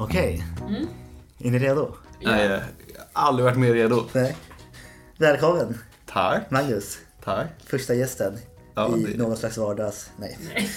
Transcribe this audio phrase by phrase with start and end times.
[0.00, 0.86] Okej, Mm.
[1.38, 1.94] är ni redo?
[2.22, 2.50] Nej, jag
[3.12, 4.06] har aldrig varit mer redo.
[4.12, 4.36] Nej.
[5.18, 6.50] Välkommen Tack.
[6.50, 7.46] Magnus, Tack.
[7.66, 8.38] första gästen
[8.74, 10.10] Ja, i det- någon slags vardags...
[10.16, 10.38] Nej.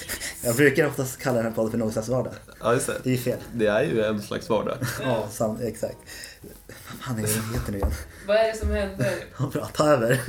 [0.43, 2.33] Jag brukar oftast kalla den här podden för någon slags vardag.
[2.61, 3.09] Ja, just Det det.
[3.09, 3.37] är ju fel.
[3.53, 4.77] Det är ju en slags vardag.
[5.03, 5.97] Ja, sam, exakt.
[6.67, 7.91] Vad fan är det heter nu igen?
[8.27, 9.13] Vad är det som händer?
[9.39, 10.21] Ja, bra, ta över.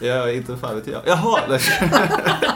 [0.00, 1.02] Jag inte fan vet jag.
[1.06, 1.40] Jaha!
[1.48, 1.58] det-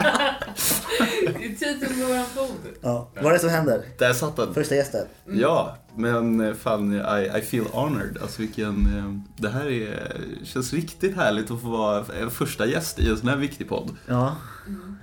[1.79, 2.71] Det titeln på våran podd.
[2.81, 3.81] Ja, vad är det som händer?
[3.97, 4.53] Där satt den.
[4.53, 5.05] Första gästen.
[5.25, 8.17] Ja, men fan, I, I feel honored.
[8.21, 8.85] Alltså vilken...
[8.97, 10.11] eh, Det här är,
[10.43, 13.89] känns riktigt härligt att få vara första gäst i en sån här viktig podd.
[14.07, 14.35] Ja,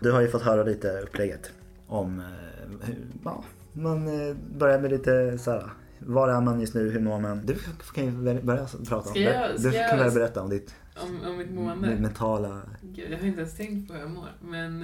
[0.01, 1.51] du har ju fått höra lite upplägget
[1.87, 2.19] om...
[2.21, 5.71] eh, hur, ja, man eh, börjar med lite så här.
[6.01, 6.91] Var är man just nu?
[6.91, 7.47] Hur mår man?
[7.47, 7.57] Du
[7.95, 11.51] kan ju börja prata om jag- Du kan börja berätta om ditt Om, om mitt
[11.51, 11.97] mående.
[12.01, 12.61] mentala...
[12.83, 14.29] Gud, jag har inte ens tänkt på hur jag mår.
[14.41, 14.83] Men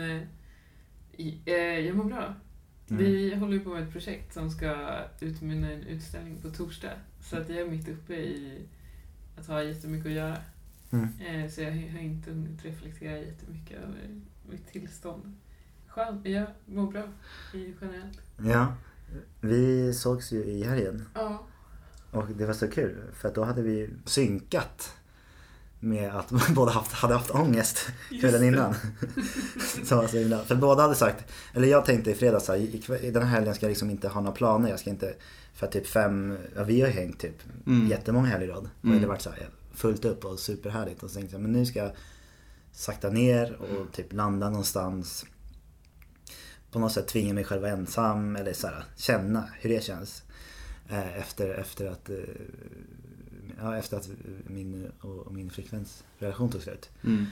[1.84, 2.34] jag mår bra.
[2.88, 3.04] Mm.
[3.04, 6.92] Vi håller på med ett projekt som ska utmynna i en utställning på torsdag.
[7.20, 8.62] Så att jag är mitt uppe i
[9.38, 10.36] att ha jättemycket att göra.
[10.90, 11.08] Mm.
[11.20, 15.36] Eh, så jag har inte hunnit reflektera jättemycket över mitt tillstånd.
[15.88, 17.02] Skönt, jag mår bra
[17.54, 18.20] i generellt.
[18.38, 18.74] Ja,
[19.40, 21.46] vi sågs ju i helgen Ja.
[22.10, 24.96] och det var så kul för att då hade vi synkat
[25.84, 27.78] med att båda haft, hade haft ångest
[28.20, 28.74] kvällen innan.
[29.84, 32.58] Så var så himla, för båda hade sagt, eller jag tänkte i fredags så här,
[32.58, 34.70] i, i den här helgen ska jag liksom inte ha några planer.
[34.70, 35.14] Jag ska inte,
[35.54, 37.88] för typ fem, ja, vi har hängt typ Mm.
[37.88, 38.68] jättemånga helger i rad.
[38.80, 39.00] Och Mm.
[39.00, 41.02] det varit så här fullt upp och superhärligt.
[41.02, 41.90] Och så tänkte jag, men nu ska jag
[42.72, 45.26] sakta ner och typ landa någonstans.
[46.70, 50.22] På något sätt tvinga mig själv ensam eller så här, känna hur det känns.
[50.88, 52.16] Eh, efter, efter att eh,
[53.60, 54.08] Ja, efter att
[54.46, 56.90] min och min flickväns relation tog slut.
[57.04, 57.26] Mm.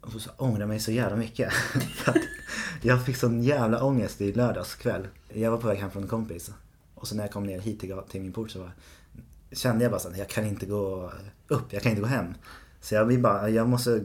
[0.00, 1.52] Och så ångrar jag mig så jävla mycket.
[1.52, 2.16] För att
[2.82, 5.08] jag fick sån jävla ångest i lördags kväll.
[5.28, 6.50] Jag var på väg hem från en kompis.
[6.94, 8.70] Och så när jag kom ner hit till, till min port så var,
[9.52, 11.12] kände jag bara att jag kan inte gå
[11.48, 12.34] upp, jag kan inte gå hem.
[12.80, 14.04] Så jag vill bara, jag måste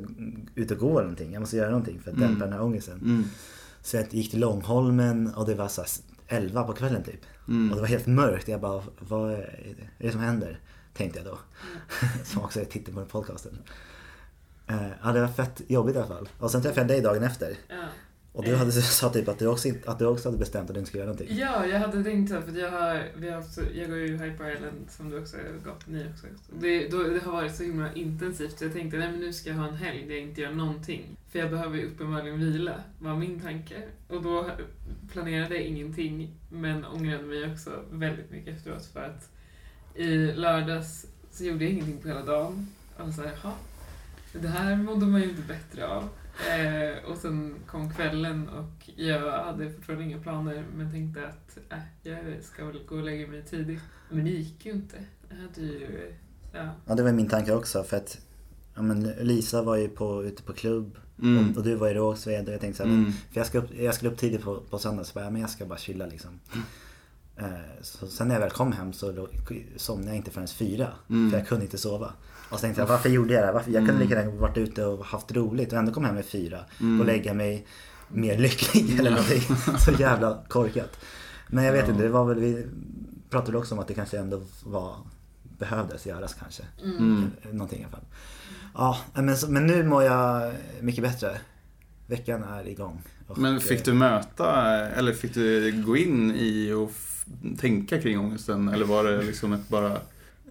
[0.55, 1.33] ut och gå eller någonting.
[1.33, 2.29] Jag måste göra någonting för att Mm.
[2.29, 2.99] dämpa den här ångesten.
[2.99, 3.23] Mm.
[3.81, 5.89] Så jag gick till Långholmen och det var så här
[6.27, 7.19] 11 på kvällen typ.
[7.47, 7.69] Mm.
[7.69, 8.47] Och det var helt mörkt.
[8.47, 10.59] Jag bara, vad är det som händer?
[10.93, 11.39] Tänkte jag då.
[12.23, 13.57] Som också är titeln på den podcasten.
[14.67, 16.29] Eh, Ja, det var fett jobbigt i alla fall.
[16.39, 17.55] Och sen träffade jag dig dagen efter.
[17.67, 17.75] Ja.
[18.35, 20.79] Och du hade sa typ att du också, att du också hade bestämt att du
[20.79, 21.37] inte skulle göra någonting.
[21.37, 24.55] Ja, jag hade tänkt så, för jag har, vi har haft, jag går ju Hyper
[24.55, 26.27] Island som du också har gått, ni också.
[26.59, 29.49] Det, då, det har varit så himla intensivt så jag tänkte nej men nu ska
[29.49, 31.17] jag ha en helg där jag inte gör någonting.
[31.31, 33.83] För jag behöver ju uppenbarligen vila, var min tanke.
[34.07, 34.49] Och då
[35.11, 39.29] planerade jag ingenting, men ångrade mig också väldigt mycket efteråt för att
[39.95, 42.67] i lördags så gjorde jag ingenting på hela dagen.
[42.97, 43.53] Och så här, jaha,
[44.33, 46.09] det här mådde man ju inte bättre av.
[46.39, 51.79] Eh, och sen kom kvällen och jag hade fortfarande inga planer men tänkte att äh,
[52.03, 53.81] jag ska väl gå och lägga mig tidigt.
[54.09, 54.95] Men det gick ju inte.
[55.29, 56.13] Jag hade ju...
[56.53, 56.69] Ja.
[56.85, 58.17] Ja, det var min tanke också för att
[58.75, 61.51] ja, men Lisa var ju på, ute på klubb Mm.
[61.51, 63.11] och, och du var i Rågsved och jag tänkte så här, Mm.
[63.11, 65.41] för jag ska, upp, jag skulle upp tidigt på, på söndag så bara, ja, men
[65.41, 66.39] jag ska bara chilla liksom.
[67.37, 67.47] Eh,
[67.81, 69.27] så sen när jag väl kom hem så
[69.75, 70.87] somnade jag inte förrän fyra.
[71.09, 71.31] Mm.
[71.31, 72.13] För jag kunde inte sova.
[72.49, 73.53] Och så tänkte jag, varför gjorde jag det här?
[73.53, 73.71] Varför?
[73.71, 76.59] Jag kunde lika gärna varit ute och haft roligt och ändå kom hem med fyra.
[76.81, 76.99] Mm.
[76.99, 77.65] Och lägga mig
[78.07, 79.41] mer lycklig eller någonting.
[79.79, 80.97] Så jävla korkat.
[81.47, 82.65] Men jag vet inte, det var väl, vi
[83.29, 84.95] pratade också om att det kanske ändå var,
[85.57, 86.63] behövdes göras kanske.
[86.83, 87.31] Mm.
[87.51, 88.05] Någonting i alla fall.
[88.73, 91.37] Ja, men, så- men nu mår jag mycket bättre.
[92.07, 93.01] Veckan är igång.
[93.35, 96.91] Men fick eh, du möta, eller fick du gå in i och
[97.59, 98.67] tänka kring ångesten?
[98.69, 99.97] Eller var det liksom ett bara...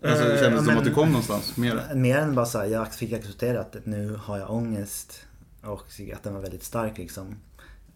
[0.04, 1.94] Alltså det Eh, kändes ja, som att du kom någonstans med det?
[1.94, 5.26] Mer än bara såhär, jag fick acceptera att nu har jag ångest.
[5.62, 7.36] Och att den var väldigt stark liksom.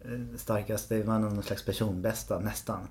[0.00, 2.88] Eh, Starkast, det var någon slags personbästa nästan.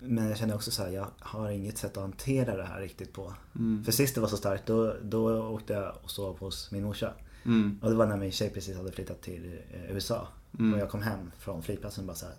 [0.00, 3.12] Men jag kände också så här, jag har inget sätt att hantera det här riktigt
[3.12, 3.34] på.
[3.56, 3.84] Mm.
[3.84, 7.12] För sist det var så starkt, då, då åkte jag och sov hos min morsa.
[7.44, 7.78] Mm.
[7.82, 10.28] Och det var när min tjej precis hade flyttat till eh, USA.
[10.58, 10.74] Mm.
[10.74, 12.34] Och jag kom hem från flygplatsen och bara så här,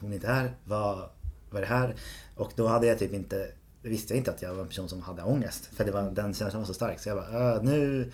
[0.00, 1.08] hon är inte här, vad,
[1.50, 1.94] vad är det här?
[2.34, 3.50] Och då hade jag typ inte,
[3.82, 5.66] visste jag inte att jag var en person som hade ångest.
[5.66, 7.00] För det var, den känslan var så stark.
[7.00, 8.10] Så jag bara, "Äh, nu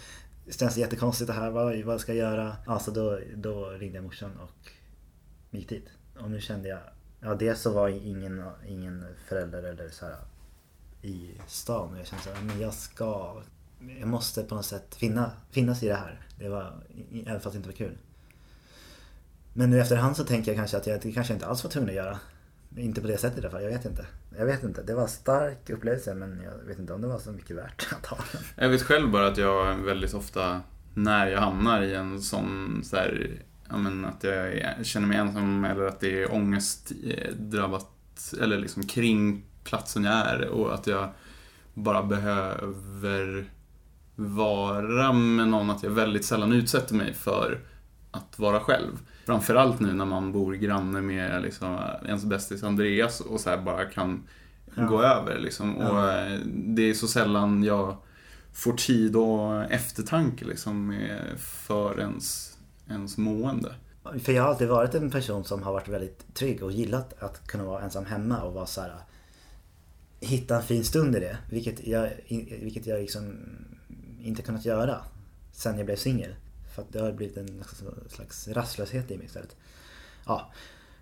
[0.51, 2.57] känns det jättekonstigt det här, vad, vad ska jag göra?
[2.67, 4.71] Alltså då, då ringde jag morsan och
[5.51, 5.89] gick dit.
[6.21, 6.81] Och nu kände jag,
[7.21, 10.17] ja dels så var ingen, ingen förälder eller så här
[11.03, 11.93] i stan.
[11.93, 13.43] Och jag kände så här, men jag ska,
[14.01, 16.27] jag måste på något sätt finna, finnas i det här.
[16.39, 16.83] Det var,
[17.27, 17.99] även fast det inte var kul.
[19.53, 21.91] Men nu efterhand så tänker jag kanske att jag det kanske inte alls var tvungen
[21.91, 22.19] att göra.
[22.77, 24.07] Inte på det sättet i alla fall, jag vet inte.
[24.39, 27.19] Jag vet inte, det var en stark upplevelse men jag vet inte om det var
[27.19, 28.43] så mycket värt att ha den.
[28.57, 30.61] Jag vet själv bara att jag väldigt ofta,
[30.95, 35.65] när jag hamnar i en sån så här, ja men att jag känner mig ensam
[35.65, 40.87] eller att det är ångestdrabbat eh, drabbat, eller liksom kring platsen jag är och att
[40.87, 41.09] jag
[41.75, 43.51] bara behöver
[44.17, 47.61] vara med någon, att jag väldigt sällan utsätter mig för
[48.11, 48.99] att vara själv.
[49.27, 53.85] Framförallt nu när man bor granne med liksom, ens bästis Andreas och så här bara
[53.85, 54.23] kan
[54.77, 54.83] Ja.
[54.87, 55.39] gå över.
[55.39, 55.77] Liksom.
[55.77, 57.97] Och eh, det är så sällan jag
[58.53, 61.01] får tid och eftertanke liksom,
[61.39, 62.57] för ens,
[62.91, 63.75] ens mående.
[64.23, 67.47] För jag har alltid varit en person som har varit väldigt trygg och gillat att
[67.47, 68.93] kunna vara ensam hemma och vara så här.
[70.21, 71.37] Hitta en fin stund i det.
[71.51, 72.11] Vilket jag,
[72.63, 73.37] vilket jag liksom
[74.23, 74.97] inte kunnat göra
[75.53, 76.35] sen jag blev singel.
[76.75, 77.65] För att det har blivit en
[78.09, 79.57] slags rastlöshet i mig istället.
[80.27, 80.53] Ja,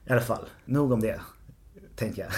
[0.06, 0.48] i alla fall.
[0.64, 1.20] Nog om det.
[1.96, 2.30] Tänker jag.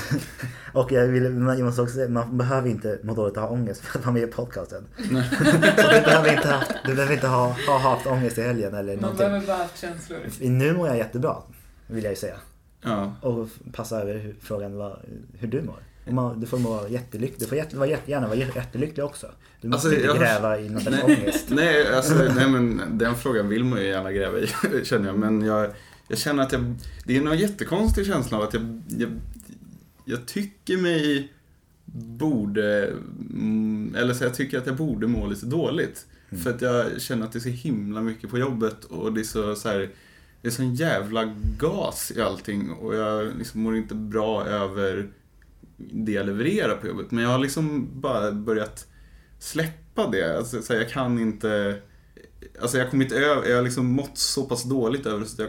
[0.85, 3.49] Och jag, vill, man, jag måste också säga, man behöver inte må dåligt och ha
[3.49, 4.87] ångest för att vara med i podcasten.
[4.97, 5.03] Så
[5.91, 9.03] du behöver inte, ha, du behöver inte ha, ha haft ångest i helgen eller Man
[9.03, 9.27] någonting.
[9.27, 10.19] behöver bara haft känslor.
[10.41, 11.37] Nu mår jag jättebra,
[11.87, 12.37] vill jag ju säga.
[12.83, 13.15] Ja.
[13.21, 14.99] Och passa över hur, frågan vad,
[15.39, 15.79] hur du mår.
[16.11, 17.41] Man, du får må jättelycklig.
[17.41, 19.27] Du får jätte, vara jätte, gärna vara jättelycklig också.
[19.61, 21.47] Du måste Alltså, inte jag- gräva i någon slags Nej, ångest.
[21.49, 24.47] nej, alltså, nej, men den frågan vill man ju gärna gräva i,
[24.85, 25.19] känner jag.
[25.19, 25.71] Men jag,
[26.09, 26.75] jag känner att jag,
[27.05, 29.11] det är någon jättekonstig känsla av att jag, jag,
[30.05, 31.33] jag tycker mig
[31.85, 32.87] borde,
[33.31, 36.07] mm, eller så jag tycker att jag borde må lite dåligt.
[36.31, 36.45] Mm.
[36.45, 39.25] För att jag känner att det är så himla mycket på jobbet och det är
[39.25, 39.91] så, så här,
[40.43, 45.09] det är sån jävla gas i allting och jag liksom mår inte bra över
[45.93, 47.11] det jag levererar på jobbet.
[47.11, 48.87] Men jag har liksom bara börjat
[49.39, 50.39] släppa det.
[50.39, 51.81] Alltså, så här, jag kan inte...
[52.61, 55.43] Alltså jag har kommit över, jag har liksom mått så pass dåligt över det så
[55.43, 55.49] att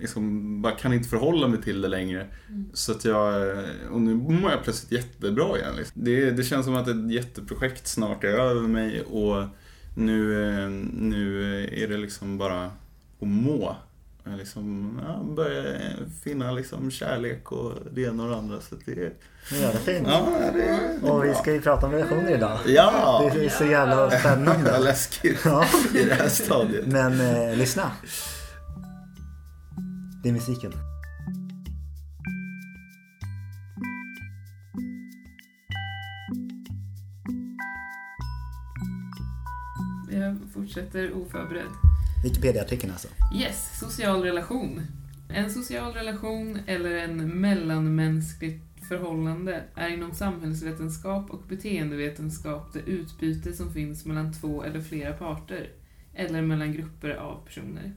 [0.00, 2.26] liksom bara kan inte förhålla mig till det längre.
[2.72, 3.56] Så att jag,
[3.90, 5.76] och nu mår jag plötsligt jättebra igen.
[5.76, 6.04] Liksom.
[6.04, 9.44] Det, det känns som att ett jätteprojekt snart är över mig och
[9.96, 11.42] nu, eh, nu
[11.72, 12.64] är det liksom bara
[13.20, 13.76] att må.
[14.30, 15.78] Jag liksom, ja, börja
[16.24, 18.60] finna liksom kärlek och det ena och det andra.
[18.60, 20.08] Så det, Ja, det är fint.
[20.10, 20.26] ja,
[21.02, 22.58] det Och vi ska ju prata om relationer idag.
[22.66, 23.30] Ja!
[23.34, 24.78] Det är så jävla spännande.
[24.78, 25.64] läskigt Ja.
[25.94, 26.86] i det här stadiet.
[26.86, 27.90] Men eh, lyssna.
[30.22, 30.72] Det är musiken.
[40.10, 41.70] Jag fortsätter oförberedd.
[42.26, 43.08] Wikipedia-artikeln alltså.
[43.34, 44.82] Yes, social relation.
[45.28, 53.72] En social relation eller en mellanmänskligt förhållande är inom samhällsvetenskap och beteendevetenskap det utbyte som
[53.72, 55.70] finns mellan två eller flera parter,
[56.14, 57.92] eller mellan grupper av personer.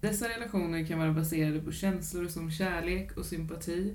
[0.00, 3.94] Dessa relationer kan vara baserade på känslor som kärlek och sympati,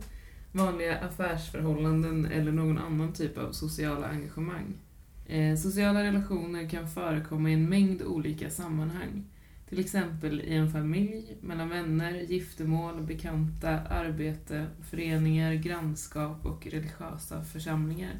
[0.51, 4.75] vanliga affärsförhållanden eller någon annan typ av sociala engagemang.
[5.28, 9.24] Eh, sociala relationer kan förekomma i en mängd olika sammanhang.
[9.69, 18.13] Till exempel i en familj, mellan vänner, giftermål, bekanta, arbete, föreningar, grannskap och religiösa församlingar.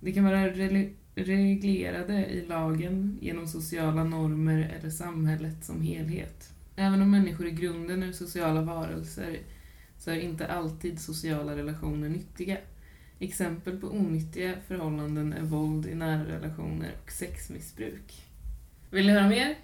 [0.00, 0.48] Det kan vara
[1.14, 6.52] reglerade i lagen genom sociala normer eller samhället som helhet.
[6.76, 9.38] Även om människor i grunden är sociala varelser
[9.98, 12.56] så är inte alltid sociala relationer nyttiga.
[13.18, 18.26] Exempel på onyttiga förhållanden är våld i nära relationer och sexmissbruk.
[18.90, 19.56] Vill ni höra mer?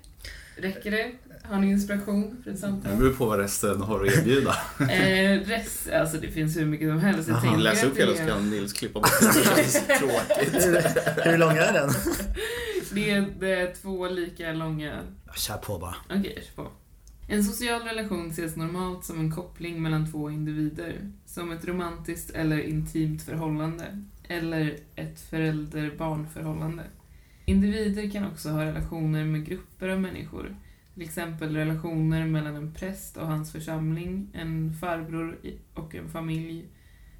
[0.57, 1.11] Räcker det?
[1.43, 2.97] Har ni inspiration för ett Det samtal?
[2.97, 4.57] beror på vad resten har att erbjuda.
[4.81, 7.29] Eh, rest, alltså det finns hur mycket som helst.
[7.29, 9.27] Jag tänker Läs att upp det hela så kan Nils klippa bort det.
[9.27, 10.55] Det känns tråkigt.
[10.67, 11.91] Hur, hur lång är den?
[12.93, 15.01] Det är, det är två lika långa...
[15.27, 15.95] Ja, Kör på bara.
[16.11, 16.71] Okej, kör på.
[17.29, 20.95] En social relation ses normalt som en koppling mellan två individer.
[21.27, 24.03] Som ett romantiskt eller intimt förhållande.
[24.29, 26.83] Eller ett förälder-barn-förhållande.
[27.49, 30.57] Individer kan också ha relationer med grupper av människor.
[30.95, 35.39] Till exempel relationer mellan en präst och hans församling, en farbror
[35.75, 36.69] och en familj,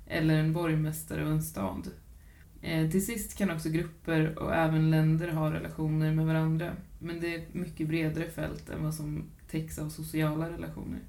[0.07, 1.91] eller en borgmästare och en stad.
[2.63, 7.35] Eh, till sist kan också grupper och även länder ha relationer med varandra, men det
[7.35, 11.01] är ett mycket bredare fält än vad som täcks av sociala relationer.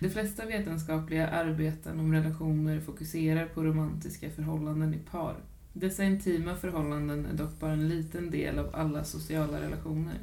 [0.00, 5.36] De flesta vetenskapliga arbeten om relationer fokuserar på romantiska förhållanden i par.
[5.78, 10.14] Dessa intima förhållanden är dock bara en liten del av alla sociala relationer.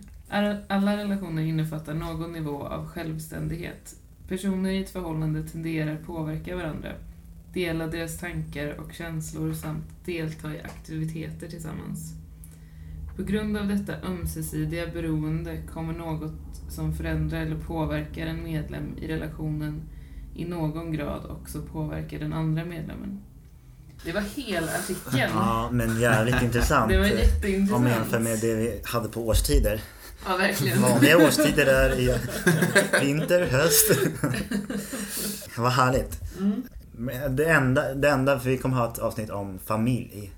[0.67, 3.95] Alla- relationer innefattar någon nivå av självständighet.
[4.27, 6.91] Personer i ett förhållande tenderar påverka varandra,
[7.53, 12.13] dela deras tankar och känslor samt delta i aktiviteter tillsammans.
[13.15, 19.07] På grund av detta ömsesidiga beroende kommer något som förändrar eller påverkar en medlem i
[19.07, 19.81] relationen
[20.35, 23.19] i någon grad också påverka den andra medlemmen.
[24.05, 25.17] Det var hela artikeln.
[25.17, 26.89] Ja, men jävligt intressant.
[26.91, 27.87] Det var Om man jätteintressant.
[27.89, 29.81] jämför med det vi hade på årstider.
[30.27, 30.81] Ja, verkligen.
[30.81, 32.17] Vanliga årstider är i
[33.01, 33.91] vinter, höst.
[35.57, 36.19] Vad härligt.
[36.39, 36.63] Mm.
[36.91, 40.31] Men det enda, det enda, för vi kommer ha ett avsnitt om familj.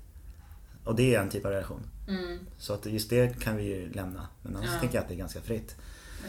[0.84, 1.82] Och det är en typ av relation.
[2.08, 4.26] Mm, Så att just det kan vi ju lämna.
[4.42, 4.80] Men annars Ja.
[4.80, 5.74] tänker jag att det är ganska fritt.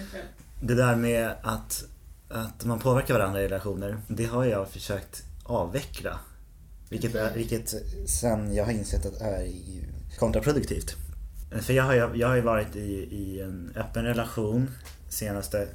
[0.10, 0.24] okej.
[0.62, 1.84] Det där med att,
[2.30, 6.20] att man påverkar varandra i relationer, det har jag försökt avveckla.
[6.90, 7.74] Vilket, är, vilket
[8.06, 9.48] sen jag har insett att är
[10.20, 10.96] kontraproduktivt.
[11.62, 14.70] För jag har, ju- jag har ju varit i, i en öppen relation
[15.10, 15.68] senaste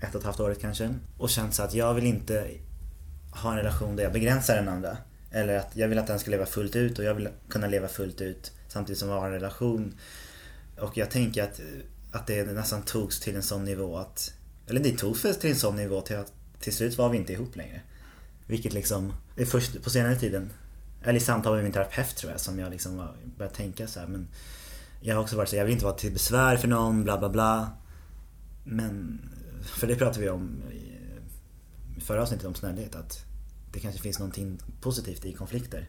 [0.00, 0.94] ett och ett halvt året kanske.
[1.18, 2.50] Och känt så att jag vill inte
[3.30, 4.96] ha en relation där jag begränsar den andra.
[5.30, 7.88] Eller att jag vill att den ska leva fullt ut och jag vill kunna leva
[7.88, 9.94] fullt ut samtidigt som jag har en relation.
[10.78, 11.60] Och jag tänker att,
[12.12, 14.32] att det nästan togs till en sån nivå att...
[14.66, 17.56] Eller det togs till en sån nivå till att till slut var vi inte ihop
[17.56, 17.80] längre.
[18.50, 19.12] Vilket liksom,
[19.46, 20.50] först på senare tiden,
[21.02, 24.00] eller i samtal med min terapeut tror jag, som jag liksom var- började tänka så
[24.00, 24.06] här.
[24.06, 24.28] Men
[25.00, 27.28] jag har också varit så jag vill inte vara till besvär för någon, bla bla
[27.28, 27.70] bla.
[28.64, 29.20] Men,
[29.62, 30.62] för det pratade vi om
[31.96, 33.24] i förra avsnittet om snällhet, att
[33.72, 35.88] det kanske finns någonting positivt i konflikter.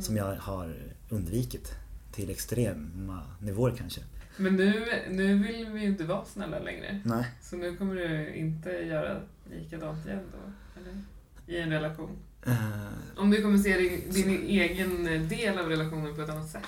[0.00, 0.74] Som jag har
[1.08, 1.74] undvikit
[2.12, 4.00] till extrema nivåer kanske.
[4.36, 7.00] Men nu, nu vill vi ju inte vara snälla längre.
[7.04, 7.24] Nej.
[7.42, 10.52] Så nu kommer du inte göra likadant igen då?
[10.80, 11.02] Eller?
[11.52, 12.10] I en relation?
[12.46, 12.54] Eh,
[13.16, 16.62] Om du kommer se din, din egen del av relationen på ett annat sätt?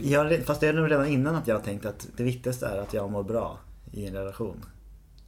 [0.00, 2.78] Jag, fast det är nog redan innan att jag har tänkt att det viktigaste är
[2.78, 3.58] att jag mår bra
[3.92, 4.64] i en relation.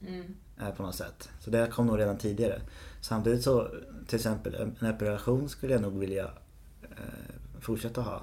[0.06, 0.34] Mm.
[0.56, 1.28] Är på något sätt.
[1.40, 2.60] Så det kom nog redan tidigare.
[3.00, 3.68] Samtidigt så,
[4.06, 6.24] till exempel en en öppen relation skulle jag nog vilja
[6.82, 8.22] eh, fortsätta ha.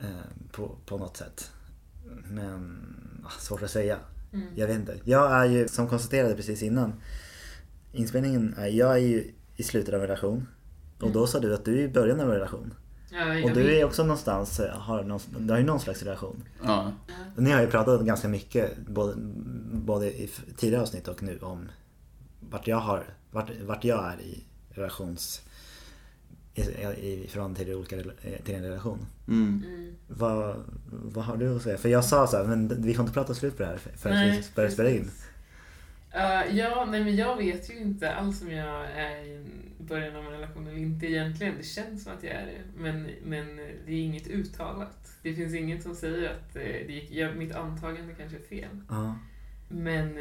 [0.00, 0.06] Eh,
[0.52, 1.50] på, på något sätt.
[2.28, 2.80] Men,
[3.26, 3.98] ah, svårt att säga.
[4.32, 4.46] Mm.
[4.54, 4.96] Jag vet inte.
[5.04, 6.92] Jag är ju, som konstaterade precis innan
[7.92, 10.46] inspelningen, är, jag är ju i slutet av en relation.
[11.00, 12.74] Och då sa du att du är i början av en relation.
[13.10, 16.44] Ja, Och du är också någonstans, eh, har, någon, du har ju någon slags relation.
[16.64, 16.92] Ja.
[17.36, 19.14] Ni har ju pratat ganska mycket, både,
[19.72, 21.68] både i tidigare avsnitt och nu, om
[22.50, 25.42] vart jag, har, vart, vart jag är i relations...
[26.54, 29.06] I, i förhållande till, olika, eh, till en relation.
[29.28, 29.62] Mm.
[29.66, 29.94] Mm.
[30.08, 30.56] Vad,
[30.90, 31.78] vad har du att säga?
[31.78, 33.90] För jag sa så här, men vi får inte prata slut på det här för,
[33.90, 35.10] för att Nej, vi börjar spela in.
[36.16, 39.44] Uh, ja, nej men jag vet ju inte alls om jag är i
[39.78, 41.54] början av en relation eller inte egentligen.
[41.58, 42.62] Det känns som att jag är det.
[42.76, 45.18] Men, men det är inget uttalat.
[45.22, 48.80] Det finns inget som säger att eh, det gick, ja, mitt antagande kanske är fel.
[48.88, 49.18] Ja.
[49.68, 50.18] Men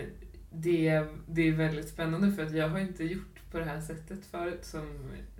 [0.52, 4.26] det, det är väldigt spännande för att jag har inte gjort på det här sättet
[4.26, 4.88] förut som,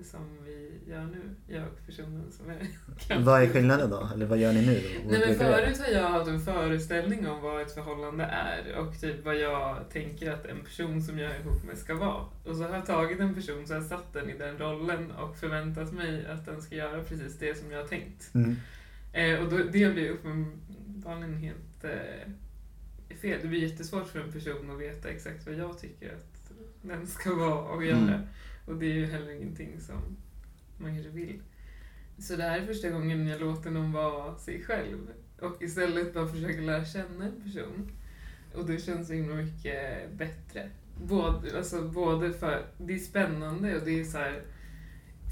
[0.04, 1.22] som vi gör nu.
[1.48, 2.68] Jag och personen som är
[3.24, 4.10] Vad är skillnaden då?
[4.14, 4.74] Eller vad gör ni nu?
[4.74, 5.12] Då?
[5.12, 9.26] Nej men förut har jag haft en föreställning om vad ett förhållande är och typ
[9.26, 12.26] vad jag tänker att en person som jag är ihop med ska vara.
[12.46, 15.12] Och så har jag tagit en person så har jag satt den i den rollen
[15.12, 18.34] och förväntat mig att den ska göra precis det som jag har tänkt.
[18.34, 18.56] Mm.
[19.14, 22.32] Eh, och då, det blir uppenbarligen helt eh,
[23.22, 23.40] fel.
[23.42, 26.31] Det blir jättesvårt för en person att veta exakt vad jag tycker att
[26.82, 27.98] den ska vara och göra.
[27.98, 28.22] Mm.
[28.66, 30.18] Och det är ju heller ingenting som
[30.78, 31.42] man kanske vill.
[32.18, 34.98] Så det här är första gången jag låter någon vara sig själv
[35.40, 37.92] och istället bara försöker lära känna en person.
[38.56, 40.70] Och det känns så himla mycket bättre.
[41.04, 44.20] Både, alltså både för det är spännande och det är så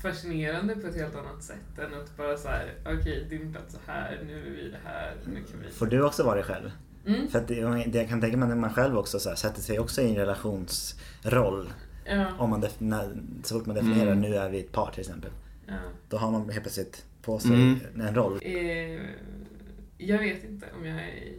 [0.02, 3.92] fascinerande på ett helt annat sätt än att bara så här, okej din plats är
[3.92, 5.72] här, nu är vi det här, nu kan vi...
[5.72, 6.72] Får du också vara dig själv?
[7.16, 7.28] Mm.
[7.30, 9.62] För att det, det jag kan tänka mig när man själv också så här, sätter
[9.62, 11.70] sig också i en relationsroll.
[12.06, 14.20] Ja, Om man när, så fort man definierar Mm.
[14.22, 15.32] nu är vi ett par till exempel.
[15.68, 15.74] ja.
[16.10, 17.80] Då har man helt plötsligt på sig Mm.
[18.02, 18.40] en roll.
[18.42, 19.00] Eh,
[19.98, 21.34] jag vet inte om jag är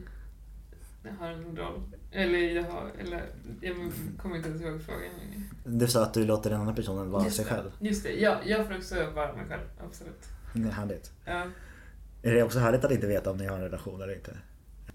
[1.04, 1.80] jag har en roll.
[2.12, 3.22] Eller jag har, eller
[3.60, 3.76] jag
[4.22, 5.42] kommer inte ens ihåg frågan längre.
[5.64, 7.50] Du sa att du låter den andra personen vara Just sig det.
[7.50, 7.70] själv.
[7.80, 10.24] Just det, ja, jag får också vara mig själv, absolut.
[10.54, 11.12] Det är härligt.
[11.24, 11.46] Ja.
[12.22, 14.36] Är det också härligt att inte veta om ni har en relation eller inte?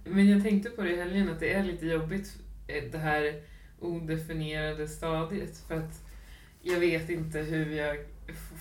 [0.05, 3.41] Men jag tänkte på det i helgen att det är lite jobbigt eh, det här
[3.79, 6.01] odefinierade stadiet för att
[6.61, 7.97] jag vet inte hur jag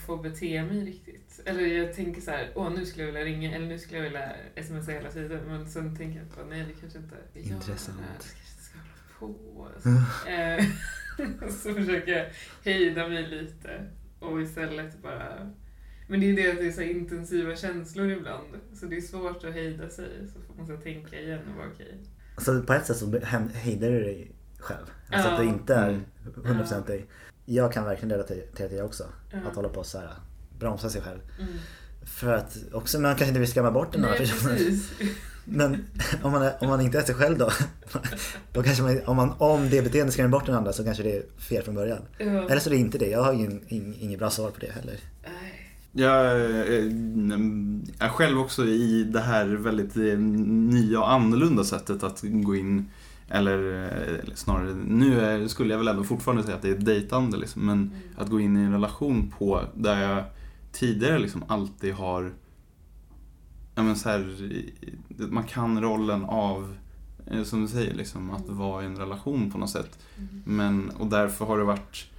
[0.06, 1.40] får bete mig riktigt.
[1.44, 4.04] Eller jag tänker så här, åh nu skulle jag vilja ringa eller nu skulle jag
[4.04, 4.32] vilja
[4.62, 8.00] smsa hela tiden men sen tänker jag på nej det kanske inte Intressant.
[8.00, 8.78] här, det kanske inte ska
[9.18, 9.68] hålla på.
[9.74, 9.88] Alltså.
[10.30, 10.64] Eh,
[11.50, 12.26] så försöker jag
[12.72, 15.52] hejda mig lite och istället bara
[16.08, 18.46] men det är ju det att det är så intensiva känslor ibland.
[18.80, 20.08] Så det är svårt att hejda sig.
[20.34, 21.98] Så får man så tänka igen och vara okej.
[22.38, 23.18] Så på ett sätt så
[23.54, 24.86] hejdar du dig själv.
[25.10, 25.42] Alltså att Ja.
[25.42, 26.02] du inte är Mm.
[26.44, 27.06] 100% dig.
[27.44, 29.04] Jag kan verkligen relatera till det också.
[29.32, 29.38] Ja.
[29.50, 30.10] Att hålla på och så här,
[30.58, 31.18] bromsa sig själv.
[31.40, 31.52] Mm.
[32.06, 34.56] För att också, man kanske inte vill skrämma bort den andra personen.
[34.56, 34.92] precis.
[35.44, 35.86] Men
[36.22, 37.50] om man, är, om man inte är sig själv då.
[38.52, 41.16] då kanske man, om, man, om det beteendet skrämmer bort den andra så kanske det
[41.16, 42.02] är fel från början.
[42.18, 42.24] Ja.
[42.26, 43.08] Eller så är det inte det.
[43.10, 44.96] Jag har ju ing- ing- inget bra svar på det heller.
[45.96, 46.84] Jag eh,
[47.98, 52.90] är själv också i det här väldigt eh, nya och annorlunda sättet att gå in
[53.28, 57.36] eller, eller snarare, nu är, skulle jag väl ändå fortfarande säga att det är dejtande
[57.36, 57.90] liksom, men Mm.
[58.16, 60.24] att gå in i en relation på där jag
[60.72, 62.32] tidigare liksom alltid har
[63.74, 64.36] ja, men så här,
[65.08, 66.76] man kan rollen av,
[67.26, 69.98] eh, som du säger, liksom, att vara i en relation på något sätt.
[70.18, 70.42] Mm.
[70.44, 72.10] Men, och därför har det varit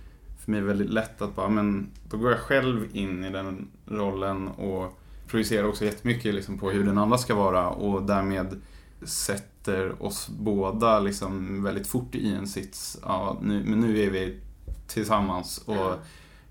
[0.45, 4.47] för mig väldigt lätt att bara, men då går jag själv in i den rollen
[4.47, 8.61] och projicerar också jättemycket liksom på hur den andra ska vara och därmed
[9.03, 12.99] sätter oss båda liksom väldigt fort i en sits.
[13.01, 14.39] Ja, nu, men nu är vi
[14.87, 15.99] tillsammans och.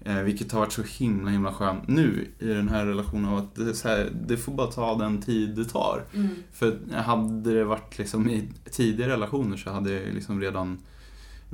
[0.07, 3.55] Eh, vilket har varit så himla himla skönt nu i den här relationen av att
[3.55, 6.05] det, här, det får bara ta den tid det tar.
[6.15, 6.29] Mm.
[6.53, 10.79] För hade det varit liksom i tidigare relationer så hade jag liksom redan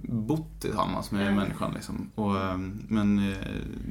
[0.02, 1.34] bott tillsammans med Mm.
[1.36, 1.72] människan.
[1.74, 2.10] Liksom.
[2.14, 3.36] Och, eh, men eh,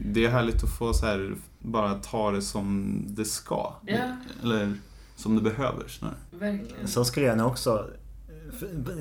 [0.06, 3.74] det är härligt att få så här, bara ta det som det ska.
[3.86, 3.98] Ja.
[4.44, 4.74] Eller
[5.16, 6.16] som det behöver snarare.
[6.32, 6.88] Verkligen.
[6.88, 7.88] Så skulle jag nog också...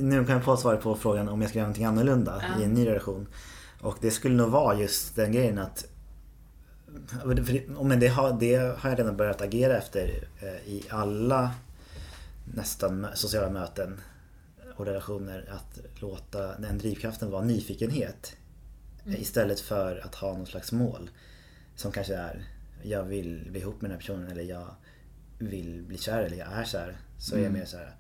[0.01, 2.61] Nu kan jag få svaret på frågan om jag ska göra någonting annorlunda Ja.
[2.63, 3.27] i en ny relation.
[3.81, 5.85] Och det skulle nog vara just den grejen att...
[7.83, 11.51] Men det har, det har jag redan börjat agera efter eh, i alla
[12.55, 14.01] nästan sociala möten
[14.81, 15.49] och relationer.
[15.51, 18.37] Att låta den drivkraften vara nyfikenhet.
[19.07, 19.21] Mm.
[19.21, 21.11] Istället för att ha någon slags mål.
[21.77, 22.45] Som kanske är
[22.83, 24.75] jag vill bli ihop med den här personen eller jag
[25.39, 26.97] vill bli kär eller jag är kär.
[27.19, 27.59] Så är jag Mm.
[27.59, 27.95] mer så här.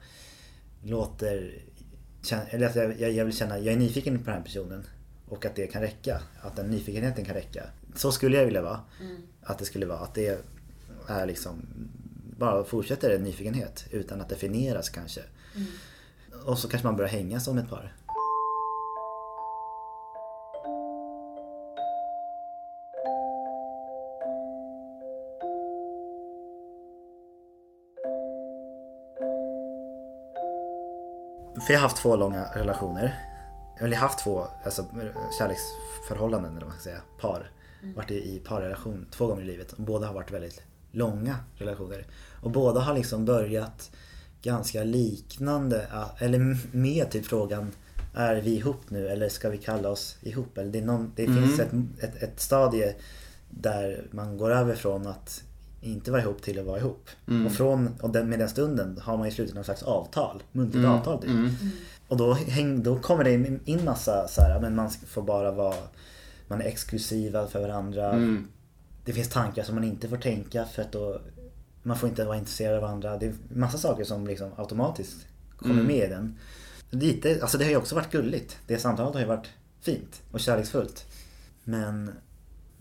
[0.82, 1.62] Låter...
[2.50, 4.85] Eller att jag, jag jag vill känna, jag är nyfiken på den här personen.
[5.28, 6.20] Och att det kan räcka.
[6.40, 7.62] Att den nyfikenheten kan räcka.
[7.94, 8.80] Så skulle jag vilja vara.
[9.00, 9.16] Mm.
[9.42, 9.99] Att det skulle vara.
[9.99, 10.44] Att det
[11.08, 11.66] är liksom
[12.38, 15.20] bara fortsätter en nyfikenhet utan att definieras kanske.
[15.56, 15.66] Mm.
[16.47, 17.92] Och så kanske man börjar hänga som ett par.
[31.66, 33.14] För jag har haft två långa relationer.
[33.78, 34.85] Eller jag har haft två alltså,
[35.38, 37.02] kärleksförhållanden eller vad man ska säga.
[37.21, 37.50] Par.
[37.97, 39.73] Varit i, i parrelation två gånger i livet.
[39.73, 42.07] Och båda har varit väldigt långa relationer.
[42.42, 43.90] Och båda har liksom börjat
[44.42, 45.87] ganska liknande.
[46.18, 47.70] Eller med typ frågan
[48.14, 50.59] Är vi ihop nu eller ska vi kalla oss ihop?
[50.59, 51.42] Eller det någon, det Mm.
[51.42, 52.94] finns ett, ett, ett stadie
[53.51, 55.42] där man går över från att
[55.81, 57.09] inte vara ihop till att vara ihop.
[57.29, 57.46] Mm.
[57.46, 60.42] Och, från, och den, med den stunden har man ju slutit någon slags avtal.
[60.53, 61.31] Muntligt Mm, avtal typ.
[61.31, 61.51] mm.
[62.09, 65.51] Och då, häng, då kommer det in in massa så här, men man får bara
[65.53, 65.74] vara
[66.48, 68.12] Man är exklusiva för varandra.
[68.12, 68.48] Mm.
[69.05, 71.20] Det finns tankar som man inte får tänka för att då
[71.88, 73.16] Man får inte vara intresserad av varandra.
[73.18, 75.87] Det är massa saker som liksom automatiskt kommer Mm.
[75.87, 76.37] med i den.
[76.90, 78.59] Lite, alltså det har ju också varit gulligt.
[78.66, 79.46] Det samtalet har ju varit
[79.81, 81.07] fint och kärleksfullt.
[81.64, 82.11] Men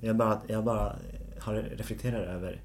[0.02, 0.96] jag bara, jag bara
[1.40, 2.62] har reflekterat över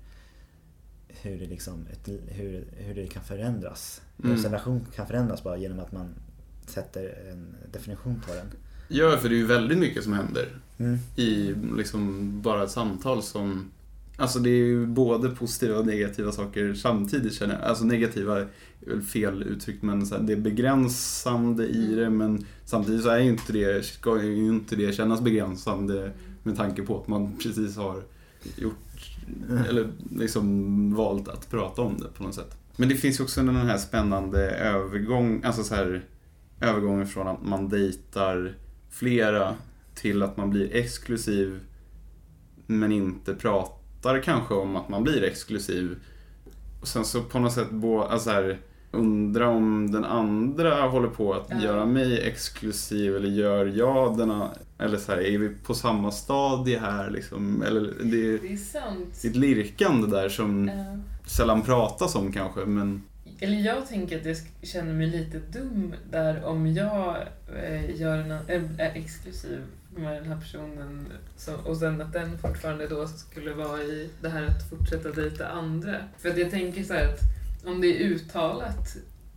[1.08, 4.02] hur det, liksom, ett, hur, hur det kan förändras.
[4.16, 4.36] Hur Mm.
[4.38, 6.14] en relation kan förändras bara genom att man
[6.66, 8.46] sätter en definition på den.
[8.88, 10.98] Ja, för det är ju väldigt mycket som händer Mm.
[11.16, 13.70] i liksom bara ett samtal som...
[14.16, 17.64] Alltså det är ju både positiva och negativa saker samtidigt känner jag.
[17.64, 18.48] Alltså negativa är
[18.80, 23.18] väl fel uttryckt men så här, det är begränsande i det men samtidigt så är
[23.18, 26.10] ju inte det, ska ju inte det kännas begränsande
[26.42, 28.02] med tanke på att man precis har
[28.56, 29.16] gjort,
[29.68, 32.56] eller liksom valt att prata om det på något sätt.
[32.76, 36.04] Men det finns ju också den här spännande övergång, alltså så här
[36.60, 38.54] övergången från att man dejtar
[38.90, 39.54] flera
[39.94, 41.60] till att man blir exklusiv
[42.66, 43.81] men inte pratar
[44.20, 45.96] kanske om att man blir exklusiv.
[46.80, 48.58] Och sen så på något sätt bo, alltså här,
[48.90, 51.60] undra om den andra håller på att Ja.
[51.62, 56.78] göra mig exklusiv eller gör jag denna, eller så här, är vi på samma stadie
[56.78, 57.62] här liksom?
[57.62, 59.24] Eller det är, Det är sant.
[59.24, 60.96] ett lirkande där som Ja.
[61.26, 63.02] sällan pratas om kanske men
[63.42, 67.16] eller jag tänker att jag känner mig lite dum där om jag
[67.56, 69.64] eh, gör en, är, är exklusiv
[69.96, 74.28] med den här personen så, och sen att den fortfarande då skulle vara i det
[74.28, 75.96] här att fortsätta dejta andra.
[76.18, 77.20] För att jag tänker så här att
[77.66, 78.96] om det är uttalat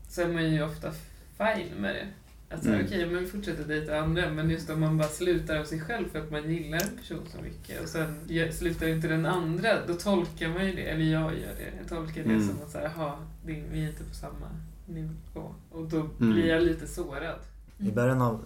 [0.10, 0.91] så är man ju ofta
[1.38, 2.08] fine med det.
[2.56, 2.86] Att säga, Mm.
[2.88, 6.10] okej, men vi fortsätter dejta andra, men just om man bara slutar av sig själv
[6.10, 9.94] för att man gillar en person så mycket och sen slutar inte den andra, då
[9.94, 12.48] tolkar man ju det, eller jag gör det, jag tolkar det Mm.
[12.48, 13.13] som att säga, jaha,
[13.46, 14.48] det- vi är inte på samma
[14.88, 15.56] nivå.
[15.72, 16.34] Och då Mm.
[16.34, 17.39] blir jag lite sårad.
[17.78, 18.46] I början av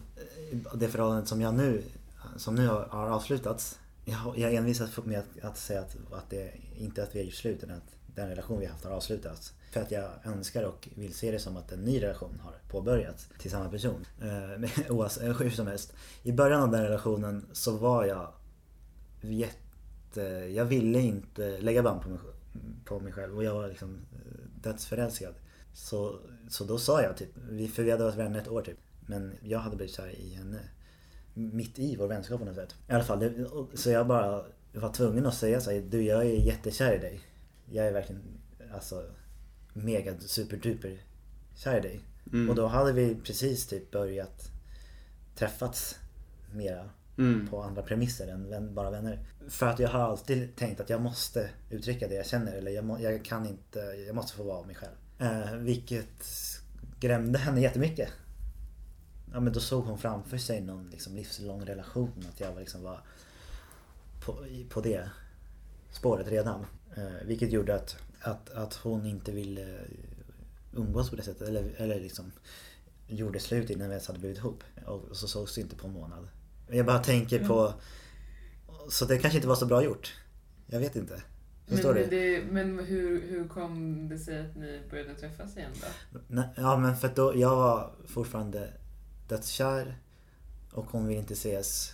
[0.51, 1.83] eh, det förhållandet som jag nu
[2.37, 3.79] som nu har har avslutats.
[4.05, 7.23] Jag, har- jag envisas med att, att säga att, att det inte att vi är
[7.23, 9.53] gjort slut utan att den relation vi har haft har avslutats.
[9.71, 13.29] För att jag önskar och vill se det som att en ny relation har påbörjats
[13.39, 14.05] till samma person.
[14.21, 15.93] Eh, Oavsett, eh, hur som helst.
[16.23, 18.33] I början av den relationen så var jag
[19.21, 20.21] jätte...
[20.55, 22.19] Jag ville inte lägga band på mig,
[22.85, 25.33] på mig själv och jag var liksom eh, dödsförälskad.
[25.73, 27.33] Så, så då sa jag typ,
[27.73, 28.77] för vi hade varit vänner ett år typ.
[28.99, 30.59] Men jag hade blivit kär i henne.
[31.33, 32.75] Mitt i vår vänskap på något sätt.
[32.87, 36.21] I alla fall, det, så jag bara var tvungen att säga så här, du jag
[36.21, 37.21] är jättekär i dig.
[37.71, 38.21] Jag är verkligen,
[38.73, 39.03] alltså,
[39.73, 41.03] mega superduper
[41.55, 42.01] kär i dig.
[42.33, 42.49] Mm.
[42.49, 44.51] Och då hade vi precis typ börjat
[45.35, 45.95] träffats
[46.53, 47.47] mera Mm.
[47.47, 49.19] på andra premisser än vän, bara vänner.
[49.47, 52.85] För att jag har alltid tänkt att jag måste uttrycka det jag känner eller jag,
[52.85, 54.91] må, jag kan inte, jag måste få vara mig själv.
[55.19, 58.09] Eh, vilket skrämde henne jättemycket.
[59.33, 63.01] Ja men då såg hon framför sig någon liksom livslång relation, att jag liksom var
[64.25, 65.09] på, på det
[65.91, 66.65] spåret redan.
[66.97, 69.79] Eh, vilket gjorde att, att, att hon inte ville
[70.73, 72.31] umgås på det sättet eller, eller liksom
[73.07, 74.63] gjorde slut innan vi ens hade blivit ihop.
[74.85, 76.27] Och så sågs det inte på en månad.
[76.67, 77.73] Jag bara tänker på...
[78.89, 80.15] Så det kanske inte var så bra gjort.
[80.67, 81.21] Jag vet inte.
[81.67, 86.19] Förstår men, det, men hur, hur kom det sig att ni började träffas igen då?
[86.27, 88.73] Nej, Ja men för att då, jag var fortfarande
[89.27, 89.97] dödskär.
[90.71, 91.93] Och hon vill inte ses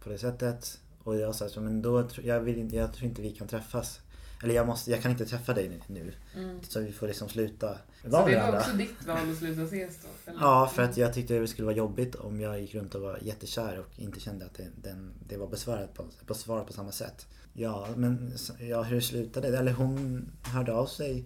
[0.00, 0.80] på det sättet.
[1.02, 4.00] Och jag sa så men då, jag, vill jag tror inte vi kan träffas.
[4.42, 6.12] Eller jag, måste, jag kan inte träffa dig nu.
[6.34, 6.62] Mm.
[6.62, 8.58] Så vi får liksom sluta Så vara det med var varandra.
[8.58, 10.30] också ditt val att sluta ses då?
[10.30, 10.40] eller?
[10.40, 13.18] Ja, för att jag tyckte det skulle vara jobbigt om jag gick runt och var
[13.22, 17.26] jättekär och inte kände att det, den, det var besvarat på, besvarat på samma sätt.
[17.52, 19.58] Ja, men ja, hur slutade det?
[19.58, 21.24] Eller hon hörde av sig,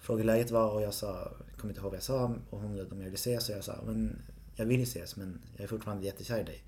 [0.00, 2.70] frågade läget var och jag sa, jag kommer inte ihåg vad jag sa och hon
[2.70, 4.22] undrade om jag ville ses och jag sa, men
[4.56, 6.64] jag vill ses men jag är fortfarande jättekär i dig.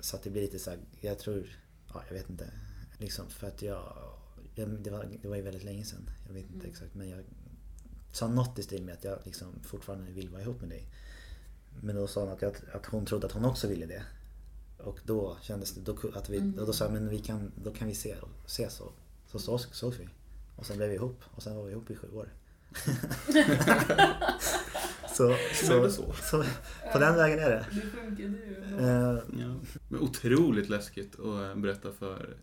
[0.00, 1.46] Så att det blir lite så här, jag tror,
[1.94, 2.50] ja jag vet inte.
[2.98, 3.82] Liksom för att jag
[4.64, 6.10] det, var, det var ju väldigt länge sedan.
[6.26, 6.70] Jag vet inte Mm.
[6.70, 7.24] exakt men jag
[8.12, 10.86] sa något i stil med att jag liksom fortfarande vill vara ihop med dig.
[11.80, 14.02] Men då sa hon att, jag, att hon trodde att hon också ville det.
[14.78, 16.58] Och då kändes det, då, att vi, Mm.
[16.58, 18.16] och då sa jag men vi kan, då kan vi se,
[18.46, 18.92] ses och
[19.26, 20.08] så sågs, sågs vi.
[20.56, 22.32] Och sen blev vi ihop och sen var vi ihop i sju år.
[25.16, 26.12] så, så, så.
[26.30, 26.44] så
[26.92, 27.66] på den vägen är det.
[27.72, 28.76] Det funkade ju.
[28.78, 29.54] Eh, Ja.
[29.88, 32.36] Men otroligt läskigt att berätta för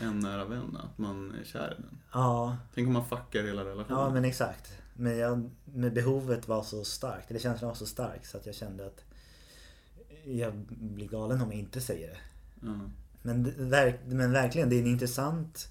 [0.00, 1.98] en nära vän att man är kär i den.
[2.12, 3.98] ja, Tänk om man fuckar hela relationen.
[4.00, 4.72] ja men exakt.
[4.96, 8.54] Men, jag, men behovet var så starkt, eller känslan var så stark så att jag
[8.54, 9.04] kände att
[10.24, 12.18] jag blir galen om jag inte säger det.
[12.66, 12.80] Ja.
[13.22, 15.68] Men, verk, men verkligen, det är en intressant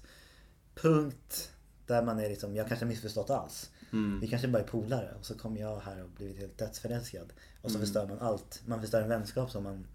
[0.74, 1.50] punkt
[1.86, 3.70] där man är liksom, jag kanske har missförstått alls.
[3.92, 4.20] Mm.
[4.20, 7.32] Vi kanske bara är polare och så kommer jag här och blivit helt dödsförälskad.
[7.62, 7.86] Och så Mm.
[7.86, 8.62] förstör man allt.
[8.66, 9.86] Man förstör en vänskap som man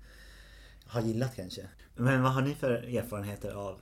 [0.86, 1.68] har gillat kanske.
[1.96, 3.82] Men vad har ni för erfarenheter av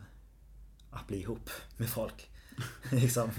[0.98, 2.30] att bli ihop med folk?
[2.92, 3.30] liksom.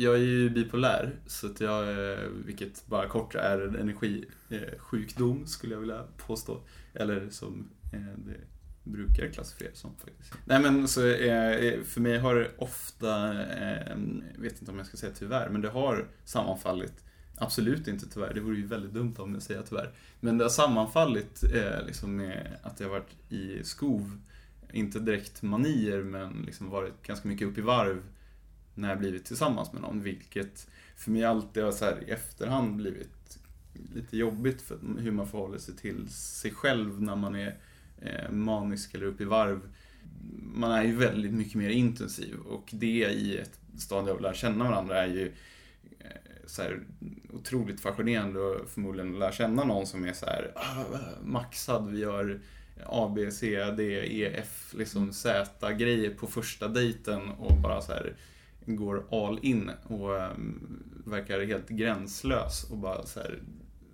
[0.00, 5.46] Jag är ju bipolär, så att jag, eh, vilket bara kort är en energisjukdom eh,
[5.46, 6.60] skulle jag vilja påstå.
[6.94, 8.40] Eller som eh, det
[8.84, 10.32] brukar klassificeras som faktiskt.
[10.44, 11.00] Nej men så
[11.84, 13.34] för mig har det ofta,
[14.34, 17.04] jag vet inte om jag ska säga tyvärr, men det har sammanfallit
[17.40, 19.90] Absolut inte tyvärr, det vore ju väldigt dumt om jag säger tyvärr.
[20.20, 21.42] Men det har sammanfallit
[21.86, 24.18] liksom med att jag varit i skov,
[24.72, 28.02] inte direkt manier men liksom varit ganska mycket upp i varv
[28.74, 32.76] när jag blivit tillsammans med någon, vilket för mig alltid har så här i efterhand
[32.76, 33.38] blivit
[33.94, 37.58] lite jobbigt för hur man förhåller sig till sig själv när man är
[38.00, 39.60] eh, manisk eller upp i varv.
[40.54, 44.34] Man är ju väldigt mycket mer intensiv och det i ett stadie av att lära
[44.34, 45.32] känna varandra är ju
[45.98, 46.06] eh,
[46.46, 46.80] så här,
[47.32, 50.84] otroligt fascinerande och förmodligen lära känna någon som är så här ah,
[51.24, 52.40] maxad, vi gör
[52.86, 57.92] A, B, C, D, E, F, liksom Z grejer på första dejten och bara så
[57.92, 58.16] här
[58.76, 63.42] går all in och um, verkar helt gränslös och bara så här,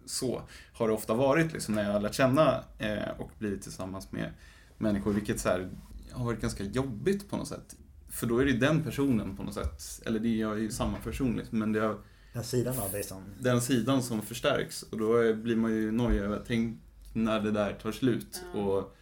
[0.07, 0.43] så
[0.73, 4.33] har det ofta varit liksom när jag har lärt känna eh, och blivit tillsammans med
[4.79, 5.69] människor, vilket så här,
[6.13, 7.77] har varit ganska jobbigt på något sätt.
[8.09, 10.99] För då är det den personen på något sätt, eller det är jag ju samma
[10.99, 11.97] person liksom, men det är
[12.33, 13.23] Den sidan av dig som...
[13.39, 16.81] den sidan som förstärks och då blir man ju nojig över, tänk
[17.15, 18.61] när det där tar slut Ja.
[18.61, 18.97] och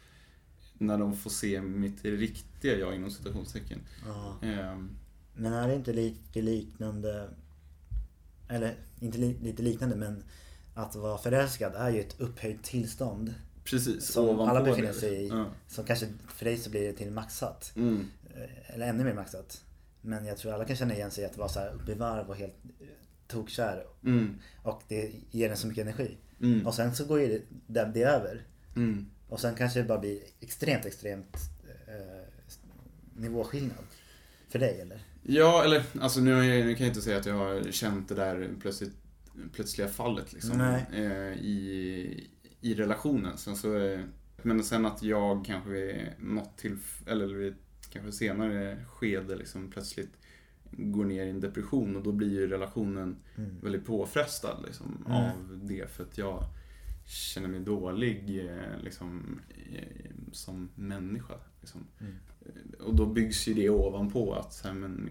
[0.79, 3.79] när de får se mitt riktiga jag inom citationstecken.
[4.07, 4.37] Ja.
[4.49, 4.91] Ehm,
[5.35, 7.29] Men är det inte lite liknande...
[8.49, 10.25] Eller inte li, lite liknande men
[10.75, 13.35] att vara förälskad är ju ett upphöjt tillstånd.
[13.65, 14.95] precis, Som ovanpå alla befinner det.
[14.95, 15.29] sig i.
[15.29, 15.47] Ja.
[15.69, 17.73] Som kanske för dig så blir det till maxat.
[17.77, 18.07] Mm.
[18.35, 19.65] Eh, Eller ännu mer maxat.
[20.01, 21.95] Men jag tror alla kan känna igen sig i att vara så här uppe i
[21.95, 22.55] varv och helt
[23.29, 23.85] tokkär.
[24.05, 24.39] Mm.
[24.63, 26.17] Och det ger en så mycket energi.
[26.43, 26.67] Mm.
[26.67, 28.43] Och sen så går ju det, det, över.
[28.77, 29.07] Mm.
[29.29, 31.37] Och sen kanske det bara blir extremt, extremt
[31.87, 32.27] eh,
[33.17, 33.85] nivåskillnad.
[34.49, 35.01] För dig eller?
[35.23, 38.15] Ja, eller alltså nu, jag, nu kan jag inte säga att jag har känt det
[38.15, 38.97] där plötsligt,
[39.53, 40.61] plötsliga fallet liksom.
[40.93, 43.39] Eh, i, I relationen.
[43.39, 44.01] Sen så, eh,
[44.43, 46.77] men sen att jag kanske vid något till,
[47.07, 47.55] eller vid
[47.91, 50.13] kanske senare skede liksom plötsligt
[50.77, 53.51] går ner i en depression och då blir ju relationen Mm.
[53.63, 55.13] väldigt påfrestad liksom, Mm.
[55.19, 56.45] av det för att jag
[57.07, 59.41] känner mig dålig eh, liksom,
[59.73, 61.35] eh, som människa.
[61.61, 61.87] Liksom.
[62.01, 62.13] Mm.
[62.47, 65.11] Eh, Och då byggs ju det ovanpå att så här, men,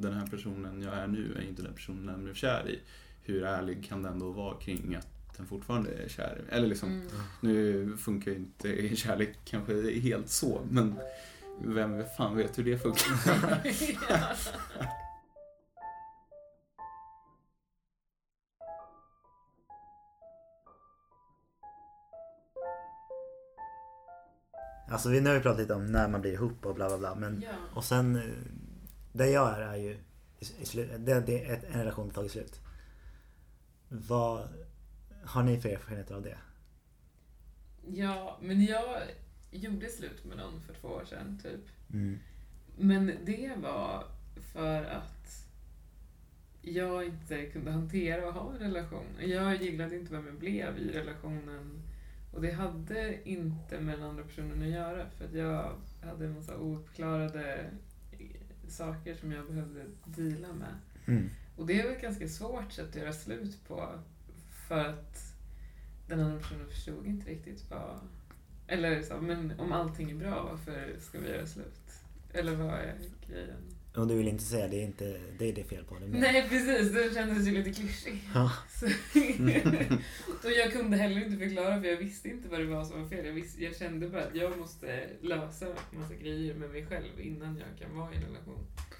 [0.00, 2.78] den här personen jag är nu är inte den personen jag blev kär i.
[3.22, 6.42] Hur ärlig kan den då vara kring att den fortfarande är kär?
[6.50, 7.04] Eller liksom, Mm.
[7.40, 10.94] nu funkar ju inte kärlek kanske helt så, men
[11.60, 13.62] vem fan vet hur det funkar?
[24.90, 26.98] Alltså vi, nu har vi pratat lite om när man blir ihop och bla bla
[26.98, 27.14] bla.
[27.14, 27.50] Men, ja.
[27.74, 28.22] och sen, eh,
[29.12, 29.90] där jag är är ju
[30.38, 32.60] i, i slu, det, det är ett, en relation som tagit slut.
[33.88, 34.48] Vad
[35.24, 36.38] har ni för erfarenheter av det?
[37.86, 39.02] Ja, men jag
[39.50, 41.92] gjorde slut med någon för två år sedan, typ.
[41.92, 42.18] Mm.
[42.76, 44.04] Men det var
[44.52, 45.46] för att
[46.62, 49.06] jag inte kunde hantera att ha en relation.
[49.18, 51.82] Jag gillade inte vem jag blev i relationen.
[52.32, 55.10] Och det hade inte med den andra personen att göra.
[55.10, 57.70] För att jag hade en massa ouppklarade
[58.68, 60.74] saker som jag behövde deala med.
[61.06, 61.30] Mm.
[61.56, 63.88] Och det är ett ganska svårt sätt att göra slut på.
[64.68, 65.34] För att
[66.08, 67.98] den andra personen förstod inte riktigt vad...
[68.70, 71.80] Eller så, men om allting är bra, varför ska vi göra slut?
[72.32, 72.94] Eller vad är
[73.28, 73.56] grejen?
[73.96, 76.06] Och du vill inte säga det är inte det är det fel på det.
[76.06, 76.20] Men...
[76.20, 78.22] Nej precis, det kändes ju lite klyschig.
[78.34, 78.52] Ja.
[78.70, 78.86] Så,
[80.46, 83.08] och jag kunde heller inte förklara för jag visste inte vad det var som var
[83.08, 83.26] fel.
[83.26, 87.56] Jag, visste, jag kände bara att jag måste lösa massa grejer med mig själv innan
[87.56, 88.66] jag kan vara i en relation.
[88.76, 88.90] Eh,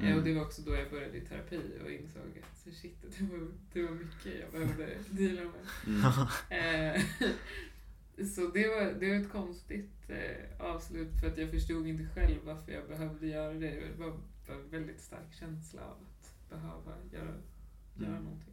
[0.00, 0.18] Mm.
[0.18, 3.24] Och det var också då jag började i terapi och insåg att så shit, det
[3.24, 5.52] var, det var mycket jag behövde deala med.
[6.50, 7.02] Mm.
[8.16, 12.06] Eh, Så det var, det var ett konstigt eh, avslut för att jag förstod inte
[12.14, 13.70] själv varför jag behövde göra det.
[13.70, 14.10] Det var
[14.46, 17.34] bara en väldigt stark känsla av att behöva göra,
[17.98, 18.22] göra Mm.
[18.24, 18.52] någonting.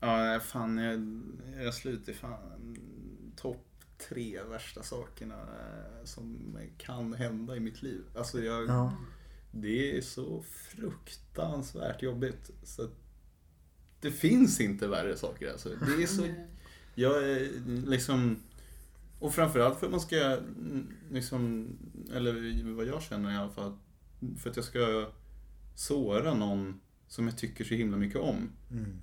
[0.00, 1.22] Ja, fan, jag,
[1.64, 2.76] jag slutar fan
[3.36, 3.66] topp
[4.10, 8.04] tre värsta sakerna eh, som kan hända i mitt liv.
[8.16, 8.92] Alltså jag, Ja.
[9.50, 12.50] det är så fruktansvärt jobbigt.
[12.62, 12.88] Så
[14.00, 15.68] det finns inte värre saker alltså.
[15.68, 16.26] Det är så,
[16.94, 17.48] jag är
[17.86, 18.42] liksom,
[19.26, 21.68] och framförallt för att man ska, mm, liksom,
[22.14, 23.76] eller vad jag känner i alla fall,
[24.38, 25.10] för att jag ska
[25.74, 28.50] såra någon som jag tycker så himla mycket om.
[28.70, 28.96] Mm.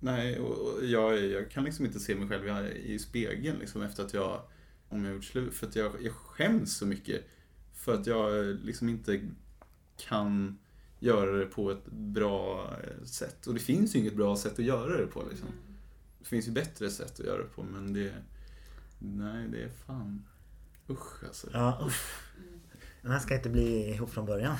[0.00, 4.14] Nej, och jag, jag kan liksom inte se mig själv i, spegeln liksom efter att
[4.14, 4.40] jag,
[4.88, 7.24] om jag gjort slut, för att jag, jag skäms så mycket.
[7.74, 9.20] För att jag liksom inte
[9.96, 10.58] kan
[10.98, 12.70] göra det på ett bra
[13.04, 13.46] sätt.
[13.46, 15.48] Och det finns ju inget bra sätt att göra det på liksom.
[15.48, 15.58] Mm.
[16.18, 18.12] Det finns ju bättre sätt att göra det på, men det,
[19.02, 20.24] nej det är fan,
[20.90, 21.50] usch alltså.
[21.52, 22.20] Ja, usch.
[22.38, 22.60] Mm.
[23.02, 24.56] Den här ska inte bli ihop från början.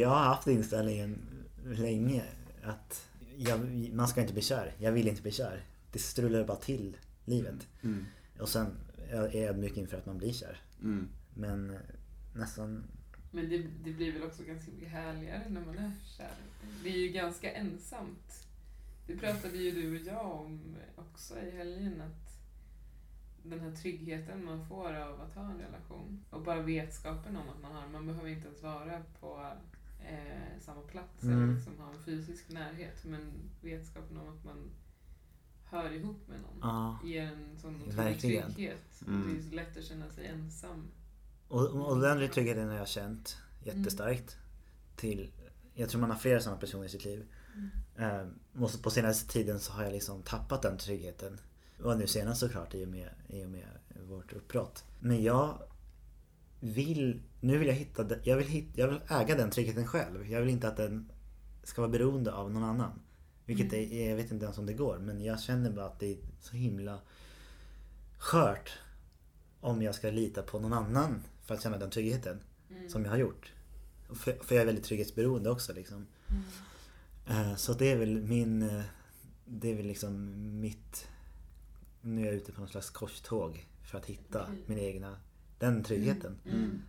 [0.00, 1.18] Jag har haft inställningen
[1.64, 2.24] länge
[2.62, 3.60] att jag,
[3.92, 4.74] man ska inte bli kär.
[4.78, 5.64] Jag vill inte bli kär.
[5.92, 7.68] Det strular bara till livet.
[7.82, 8.06] Mm.
[8.40, 8.66] Och sen
[9.08, 10.60] är jag ödmjuk inför att man blir kär.
[10.82, 11.08] Mm.
[11.34, 11.80] Men eh,
[12.34, 12.84] nästan...
[13.30, 16.34] Men det, det blir väl också ganska mycket härligare när man är kär.
[16.82, 18.46] Det är ju ganska ensamt.
[19.06, 22.00] Det pratade ju du och jag om också i helgen.
[22.00, 22.38] Att
[23.42, 26.24] den här tryggheten man får av att ha en relation.
[26.30, 29.52] Och bara vetskapen om att man har Man behöver inte ens vara på
[30.00, 31.54] eh, samma plats eller Mm.
[31.54, 33.04] liksom ha en fysisk närhet.
[33.04, 34.70] Men vetskapen om att man
[35.64, 36.98] hör ihop med någon Ja.
[37.04, 39.02] ger en sån otrolig trygghet.
[39.06, 39.28] Mm.
[39.34, 40.88] Det är så lätt att känna sig ensam.
[41.48, 44.36] Och, och den tryggheten har jag känt jättestarkt.
[44.96, 45.30] Till,
[45.74, 47.26] jag tror man har flera sådana personer i sitt liv.
[47.54, 47.68] Mm.
[47.98, 48.26] Eh,
[48.62, 51.40] och på senaste tiden så har jag liksom tappat den tryggheten.
[51.82, 53.66] Och nu senast såklart i och med, i och med
[54.08, 54.84] vårt uppbrott.
[55.00, 55.58] Men jag
[56.60, 60.26] vill, nu vill jag hitta, jag vill, hitta, jag vill äga den tryggheten själv.
[60.30, 61.10] Jag vill inte att den
[61.62, 63.00] ska vara beroende av någon annan.
[63.44, 63.92] Vilket Mm.
[63.92, 66.18] är, jag vet inte ens om det går men jag känner bara att det är
[66.40, 66.98] så himla
[68.18, 68.78] skört
[69.60, 72.88] om jag ska lita på någon annan för att känna den tryggheten Mm.
[72.88, 73.52] som jag har gjort.
[74.14, 76.06] För, för jag är väldigt trygghetsberoende också liksom.
[76.28, 76.42] Mm.
[77.26, 78.62] Eh, Så det är väl min...
[78.62, 78.82] eh,
[79.44, 81.08] Det är väl liksom mitt...
[82.00, 84.62] Nu är jag ute på någon slags korståg för att hitta Okej.
[84.66, 85.16] min egna...
[85.58, 86.38] Den tryggheten.
[86.44, 86.82] Mm.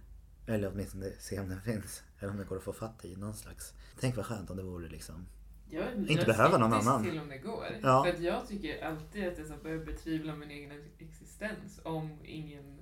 [0.47, 2.04] Eller åtminstone se om den finns.
[2.19, 3.73] Eller om det går att få fatt i någon slags...
[4.00, 5.26] Tänk vad skönt om det vore liksom...
[5.69, 7.04] Jag, Inte jag behöva någon annan.
[7.04, 7.65] till om det går.
[7.82, 8.04] Ja.
[8.04, 12.78] För att jag tycker alltid att jag börjar betvivla min egen existens om ingen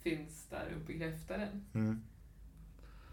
[0.00, 1.64] finns där och bekräftar den.
[1.74, 2.02] Mm.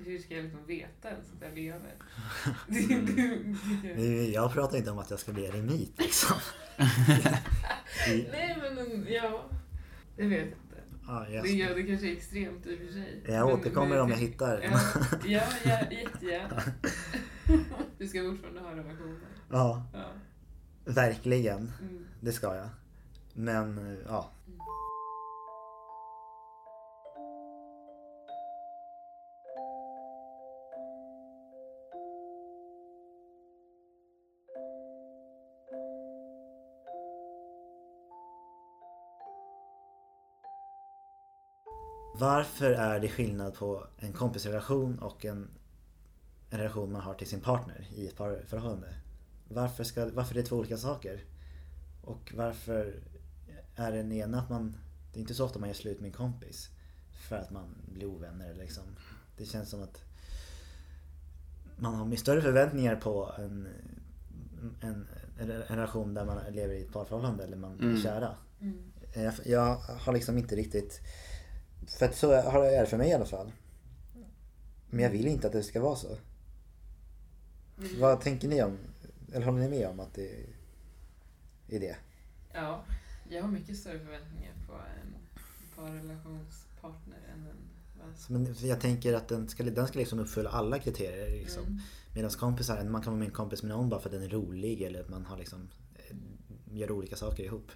[0.05, 1.93] Hur ska jag liksom veta ens att jag lever?
[2.67, 6.37] Det- det- det- Nu, Jag pratar inte om att jag ska bli eremit liksom.
[8.07, 9.49] Nej men ja,
[10.17, 10.57] jag vet inte.
[11.07, 13.23] Ja, Det, jag, är- det kanske är extremt i och för sig.
[13.27, 14.61] jag Men- återkommer men om jag hittar.
[14.61, 14.79] Ja,
[15.25, 16.61] ja, ja jättegärna.
[17.97, 19.17] Du ska fortfarande ha relationer.
[19.51, 20.05] Ja, Ja.
[20.85, 21.71] verkligen.
[21.81, 22.05] Mm.
[22.21, 22.69] Det ska jag.
[23.33, 24.31] Men ja.
[42.19, 45.49] Varför är det skillnad på en kompisrelation och en,
[46.49, 48.93] en relation man har till sin partner i ett parförhållande?
[49.49, 51.23] Varför, ska, varför är det två olika saker?
[52.01, 52.99] Och varför
[53.75, 54.75] är den ena att man...
[55.13, 56.69] Det är inte så ofta man gör slut med en kompis.
[57.29, 58.83] För att man blir ovänner liksom.
[59.37, 60.03] Det känns som att
[61.75, 63.67] man har större förväntningar på en,
[64.81, 65.07] en,
[65.39, 68.01] en relation där man lever i ett parförhållande eller man är Mm.
[68.01, 68.35] kära.
[68.61, 68.91] Mm.
[69.13, 71.01] Jag, jag har liksom inte riktigt...
[71.97, 73.51] För att så har det är det för mig i alla fall.
[74.89, 76.17] Men jag vill inte att det ska vara så.
[77.99, 78.77] Vad tänker ni om?
[79.33, 80.45] Eller håller ni med om att det
[81.67, 81.95] är det?
[82.53, 82.83] Ja,
[83.29, 85.15] jag har mycket större förväntningar på en
[85.75, 87.55] parrelationspartner än en.
[88.27, 91.29] Men jag tänker att den ska, den ska liksom uppfylla alla kriterier.
[91.29, 91.63] Liksom.
[91.63, 91.79] Mm.
[92.15, 94.29] Medan kompisar, man kan vara med en kompis med någon bara för att den är
[94.29, 96.15] rolig eller att man har liksom, eh,
[96.71, 97.71] gör olika saker ihop.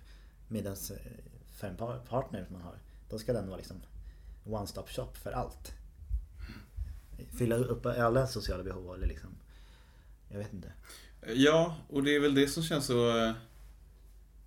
[0.48, 0.76] Medan
[1.52, 2.76] för en par, partner man har,
[3.10, 3.78] då ska den vara liksom
[4.46, 5.74] one stop shop för allt.
[7.38, 9.30] Fylla upp alla sociala behov eller liksom,
[10.30, 10.74] jag vet inte.
[11.36, 13.34] Ja, och det är väl det som känns så eh,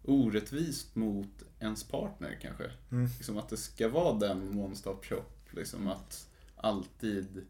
[0.02, 2.70] orättvist mot ens partner kanske.
[2.90, 3.08] Mm.
[3.16, 5.24] Liksom att det ska vara den one-stop shop.
[5.50, 7.46] Liksom att alltid...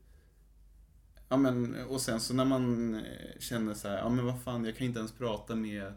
[1.28, 4.64] Ja men, och sen så när man eh, känner så här, ja men vad fan,
[4.64, 5.92] jag kan inte ens prata med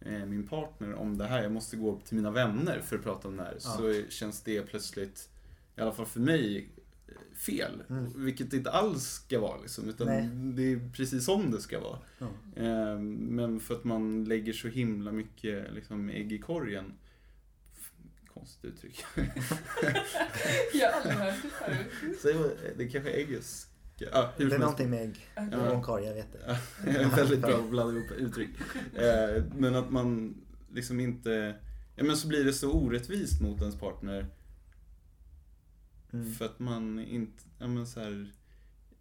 [0.00, 1.42] eh, min partner om det här.
[1.42, 3.54] Jag måste gå till mina vänner för att prata om det här.
[3.54, 3.60] Ja.
[3.60, 5.28] Så känns det plötsligt,
[5.78, 6.68] i alla fall för mig,
[7.46, 7.82] fel.
[7.90, 8.24] Mm.
[8.24, 9.88] Vilket det inte alls ska vara liksom.
[9.88, 10.28] Utan Nej.
[10.32, 11.98] det är precis som det ska vara.
[12.18, 12.26] Ja.
[12.56, 16.92] Eh, Men för att man lägger så himla mycket liksom, ägg i korgen.
[18.34, 19.04] Konstigt uttryck.
[20.74, 22.20] Jag har aldrig hört det förut.
[22.20, 23.68] Så det kanske är äggisk.
[24.12, 25.58] Ja, hur Det är någonting med ägg Okej.
[25.58, 26.58] och en korg, jag vet det.
[27.16, 28.50] Väldigt bra att blanda ihop uttryck.
[28.94, 30.34] Eh, Men att man
[30.72, 31.54] liksom inte...
[31.96, 34.26] Ja men så blir det så orättvist mot ens partner.
[36.12, 36.32] Mm.
[36.32, 37.42] För att man inte...
[37.58, 38.32] Ja men så här,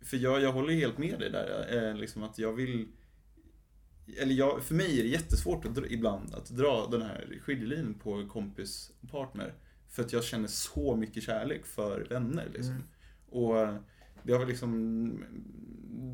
[0.01, 1.89] För jag, jag håller helt med dig där.
[1.89, 2.87] eh, Liksom att jag vill...
[4.21, 7.93] Eller jag, för mig är det jättesvårt att dra, ibland att dra den här skiljelinjen
[7.93, 9.53] på kompis och partner.
[9.89, 12.71] För att jag känner så mycket kärlek för vänner liksom.
[12.71, 12.83] Mm.
[13.29, 13.83] Och
[14.23, 15.23] det har liksom...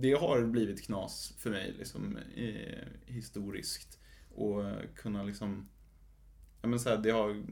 [0.01, 3.99] Det har blivit knas för mig liksom eh, historiskt.
[4.35, 4.63] Och
[4.95, 5.69] kunna liksom...
[6.61, 7.43] Ja men så här, det har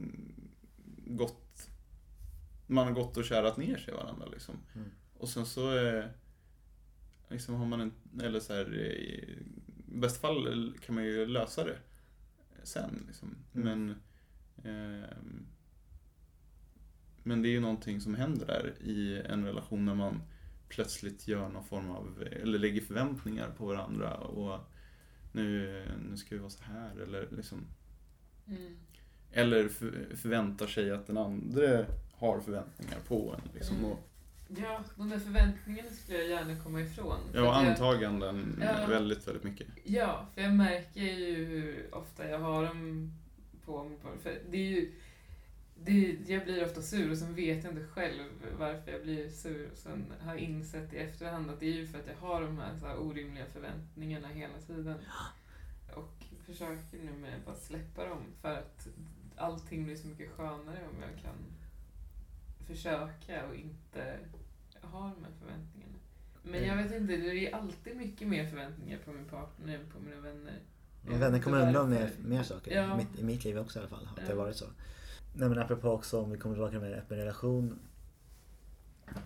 [1.06, 1.68] gått...
[2.66, 4.58] Man har gått och kärat ner sig i varandra liksom.
[4.74, 4.90] Mm.
[5.14, 5.78] Och sen så...
[5.78, 6.04] Eh,
[7.28, 7.92] liksom har man en...
[8.22, 8.72] Eller så här...
[8.72, 9.38] eh, I
[9.86, 11.78] bästa fall kan man ju lösa det
[12.62, 13.36] sen liksom.
[13.54, 13.64] Mm.
[13.64, 13.96] Men...
[14.64, 15.46] ehm,
[17.24, 20.22] men det är ju någonting som händer där i en relation när man
[20.68, 24.60] plötsligt gör någon form av, eller lägger förväntningar på varandra och
[25.32, 27.66] nu, nu ska vi vara så här eller liksom
[28.46, 28.76] Mm.
[29.30, 31.86] Eller för, förväntar sig att den andra
[32.22, 33.76] har förväntningar på en liksom.
[33.76, 33.96] Mm.
[34.56, 37.18] Ja, de där förväntningarna skulle jag gärna komma ifrån.
[37.34, 38.86] Ja, jag- antaganden Ja.
[38.88, 39.66] väldigt, väldigt mycket.
[39.84, 43.12] Ja, för jag märker ju hur ofta jag har dem
[43.64, 43.98] på mig.
[43.98, 44.92] på- För det är ju,
[45.84, 48.22] det, jag blir ofta sur och sen vet jag inte själv
[48.58, 49.68] varför jag blir sur.
[49.72, 52.40] Och sen har jag insett i efterhand att det är ju för att jag har
[52.42, 54.96] de här, så här orimliga förväntningarna hela tiden.
[55.94, 56.14] Och
[56.46, 58.86] försöker nu med att bara släppa dem för att
[59.36, 61.34] allting blir så mycket skönare om jag kan
[62.66, 64.18] försöka och inte
[64.82, 65.92] ha de här förväntningarna.
[66.42, 70.00] Men jag vet inte, det är alltid mycket mer förväntningar på min partner än på
[70.00, 70.58] mina vänner.
[71.02, 72.74] Men vänner kommer undan med mer saker.
[72.74, 72.94] Ja.
[72.94, 74.08] I, mitt, I mitt liv också i alla fall.
[74.10, 74.36] Att det har Ja.
[74.36, 74.66] varit så.
[75.34, 77.78] Nej men apropå också om vi kommer tillbaka med öppen relation.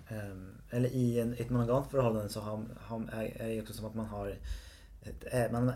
[0.08, 3.84] ehm, eller i en, ett monogamt förhållande så har, har, är det ju också som
[3.86, 4.38] att man har
[5.02, 5.72] ett, man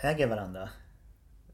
[0.00, 0.70] äger varandra.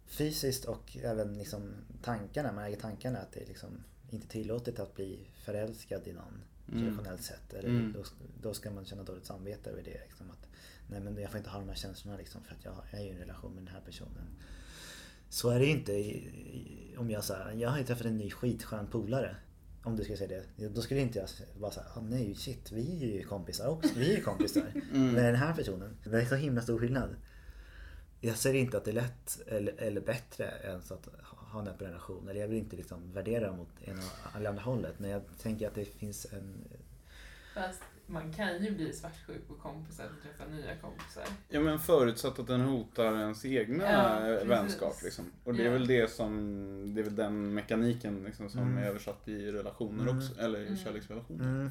[0.06, 1.70] Fysiskt och även liksom
[2.02, 2.52] tankarna.
[2.52, 3.18] Man äger tankarna.
[3.18, 6.42] Att det är liksom inte tillåtet att bli förälskad i någon
[6.72, 6.80] Mm.
[6.82, 7.52] traditionellt sett.
[7.54, 7.92] Eller Mm.
[7.92, 8.04] då,
[8.42, 10.00] då ska man känna dåligt samvete över det.
[10.06, 10.48] Liksom, att,
[10.90, 13.08] nej men jag får inte ha de här känslorna liksom, för att jag är ju
[13.08, 14.26] i en relation med den här personen.
[15.28, 18.16] Så är det ju inte i, i, om jag säger jag har ju träffat en
[18.16, 19.36] ny skitskön polare.
[19.82, 20.68] Om du skulle säga det.
[20.68, 21.28] Då skulle inte jag
[21.60, 23.90] bara säga, oh, nej shit vi är ju kompisar också.
[23.96, 25.12] Vi är ju kompisar Mm.
[25.12, 25.96] med den här personen.
[26.04, 27.16] Det är så himla stor skillnad.
[28.20, 31.08] jag ser inte att det är lätt eller, eller bättre ens att
[31.52, 32.28] ha en öppen relation.
[32.28, 34.02] Eller jag vill inte liksom värdera mot ena
[34.36, 34.94] eller andra hållet.
[34.98, 36.64] Men jag tänker att det finns en...
[37.54, 41.24] Fast man kan ju bli svartsjuk på kompisar och träffa nya kompisar.
[41.48, 43.84] Ja men förutsatt att den hotar ens egna
[44.28, 45.24] Ja, vänskap liksom.
[45.44, 45.72] Och det är Ja.
[45.72, 48.78] väl det som, det är väl den mekaniken liksom som Mm.
[48.78, 50.18] är översatt i relationer Mm.
[50.18, 50.76] också, eller i Mm.
[50.78, 51.44] kärleksrelationer.
[51.44, 51.70] Mm,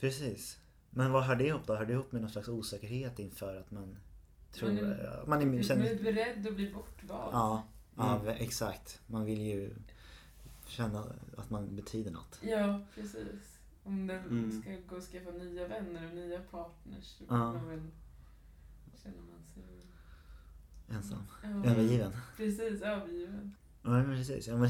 [0.00, 0.58] precis.
[0.90, 1.74] Men vad hör det ihop då?
[1.74, 3.96] Hör det ihop med någon slags osäkerhet inför att man
[4.52, 4.68] tror...
[4.70, 7.30] Man är- man är, Man är beredd att bli bortvald.
[7.34, 7.62] ja,
[7.98, 8.34] ja, Mm.
[8.38, 9.00] exakt.
[9.06, 9.70] Man vill ju
[10.66, 11.04] känna
[11.36, 12.38] att man betyder något.
[12.42, 13.58] Ja, precis.
[13.84, 14.62] Om den Mm.
[14.62, 17.52] ska gå och skaffa nya vänner och nya partners så Ja.
[17.52, 17.82] man väl,
[19.02, 19.62] känner man sig...
[20.96, 21.22] Ensam.
[21.42, 22.12] Ja, Övergiven.
[22.36, 23.54] precis, övergiven.
[23.82, 24.48] Ja, men precis.
[24.48, 24.68] Ja, men,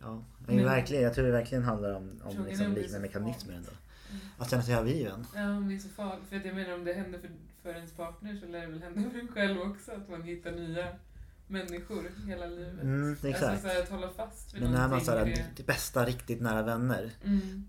[0.00, 0.24] ja.
[0.46, 3.70] Men- verkligen, jag tror det verkligen handlar om, om liksom liknande mekanismer ändå.
[4.10, 4.20] Mm.
[4.38, 5.26] Att känna sig övergiven.
[5.34, 6.24] Ja, om det är så farligt.
[6.28, 7.30] För att jag menar om det händer för,
[7.62, 9.92] för ens partner så lär det väl hända för en själv också.
[9.92, 10.88] Att man hittar nya
[11.46, 12.82] människor hela livet.
[12.82, 13.62] Mm, Alltså exakt.
[13.62, 15.00] så här, att hålla fast vid Men när man
[15.56, 17.12] det bästa riktigt nära vänner.
[17.24, 17.64] Mm.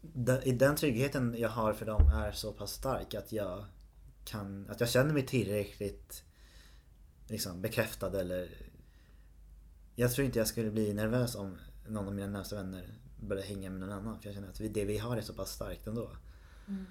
[0.00, 3.64] Den, i den tryggheten jag har för dem är så pass stark att jag
[4.24, 6.24] kan, att jag känner mig tillräckligt
[7.26, 8.48] liksom bekräftad eller
[9.94, 11.58] jag tror inte jag skulle bli nervös om
[11.88, 14.20] någon av mina närmaste vänner började hänga med någon annan.
[14.20, 16.10] För jag känner att det vi har är så pass starkt ändå.
[16.68, 16.86] Mm.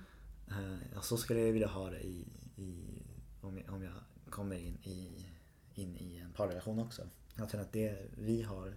[0.93, 2.25] Ja, så skulle jag vilja ha det i,
[2.55, 3.01] i,
[3.41, 3.93] om, jag, om jag
[4.29, 5.25] kommer in i,
[5.77, 7.09] in i en parrelation också.
[7.35, 8.73] Jag känner att det vi har,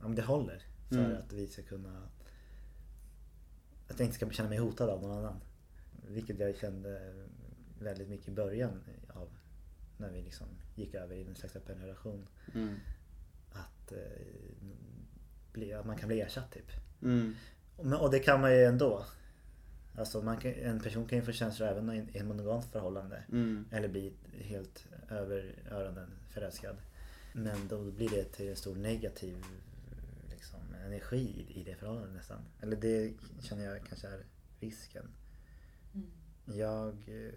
[0.00, 1.16] men det håller för Mm.
[1.16, 2.08] att vi ska kunna
[3.88, 5.40] att jag inte ska känna mig hotad av någon annan.
[6.08, 7.14] Vilket jag kände
[7.80, 9.28] väldigt mycket i början av
[9.96, 12.26] när vi liksom gick över i en slags öppen relation.
[12.54, 12.74] Mm.
[13.52, 14.26] Att, eh,
[15.52, 16.70] bli, att man kan bli ersatt typ.
[17.02, 17.34] Mm.
[17.82, 19.04] Men- Och det kan man ju ändå.
[19.98, 23.22] Alltså man kan, en person kan ju få känslor även i ett monogamt förhållande.
[23.32, 23.64] Mm.
[23.72, 26.76] Eller bli helt över öronen förälskad.
[27.32, 29.44] Men då blir det till en stor negativ
[30.30, 32.40] liksom, energi i- det förhållandet nästan.
[32.62, 34.24] Eller det känner jag kanske är
[34.60, 35.04] risken.
[35.94, 36.06] Mm.
[36.58, 37.32] Jag, eh,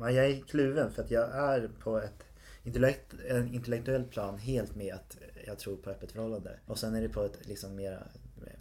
[0.00, 2.24] ja, jag är kluven för att jag är på ett
[2.64, 6.58] intellekt, en intellektuell plan helt med att jag tror på öppet förhållande.
[6.66, 8.06] Och sen är det på ett liksom mer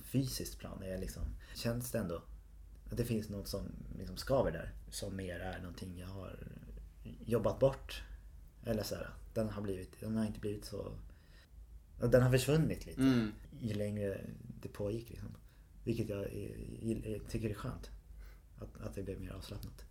[0.03, 0.83] fysiskt plan.
[0.85, 1.23] Jag liksom,
[1.55, 2.21] känns det ändå
[2.91, 3.65] att det finns något som
[3.97, 4.73] liksom skaver där.
[4.89, 6.47] Som mer är någonting jag har
[7.25, 8.03] jobbat bort.
[8.63, 10.97] Eller så här, den har blivit, den har inte blivit så...
[11.99, 13.31] Den har försvunnit lite Mm.
[13.61, 14.21] ju längre
[14.61, 15.09] det pågick.
[15.09, 15.35] Liksom.
[15.83, 17.89] Vilket jag är, är, tycker är skönt.
[18.59, 19.85] Att, att det blev mer avslappnat.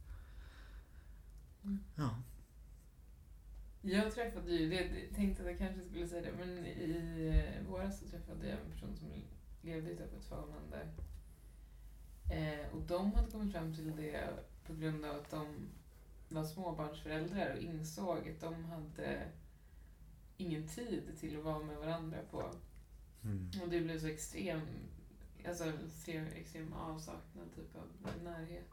[1.64, 1.78] Mm.
[1.96, 2.22] Ja.
[3.82, 8.08] Jag träffade ju, det, tänkte att jag kanske skulle säga det, men i våras så
[8.08, 9.08] träffade jag en person som
[9.62, 10.88] levde i ett öppet förhållande.
[12.30, 14.30] Eh, och de hade kommit fram till det
[14.66, 15.46] på grund av att de
[16.28, 19.28] var småbarnsföräldrar och insåg att de hade
[20.36, 22.50] ingen tid till att vara med varandra på.
[23.24, 23.50] Mm.
[23.62, 24.60] Och det blev så extrem,
[25.48, 28.70] alltså extrem, extrem avsaknad typ av närhet.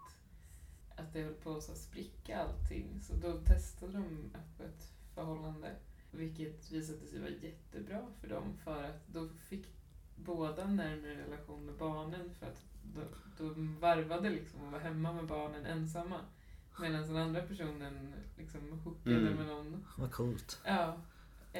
[0.95, 3.01] Att det höll på att spricka allting.
[3.01, 5.75] Så då testade de öppet förhållande.
[6.11, 9.67] Vilket visade sig vara jättebra för dem för att då fick
[10.15, 12.63] båda närmare relation med barnen för att
[12.95, 13.01] då,
[13.37, 16.19] då varvade liksom att vara hemma med barnen ensamma.
[16.79, 19.33] Medan den andra personen liksom hookade Mm.
[19.33, 19.85] med någon.
[19.97, 20.59] Vad coolt.
[20.65, 20.97] Ja.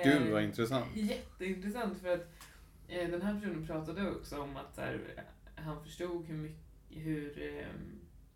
[0.04, 0.96] Gud vad Eh, intressant.
[0.96, 2.28] Jätteintressant för att
[2.88, 5.24] eh, den här personen pratade också om att här,
[5.56, 7.68] han förstod hur mycket, hur, eh,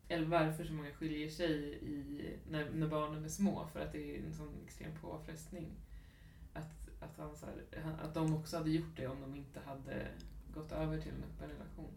[0.08, 4.16] eller varför så många skiljer sig i, när, när barnen är små för att det
[4.18, 5.68] är en sån extrem påfrestning.
[6.54, 10.08] Att, att, han, så här, att de också hade gjort det om de inte hade
[10.54, 11.94] gått över till en öppen relation.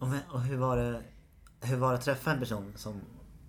[0.00, 1.02] Och, hur, var det,
[1.60, 3.00] hur var det att träffa en person som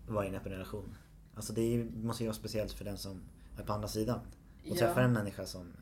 [0.07, 0.95] var i en öppen relation?
[1.35, 3.21] Alltså det måste ju vara speciellt för den som
[3.57, 4.19] är på andra sidan.
[4.69, 5.73] Och träffa en människa som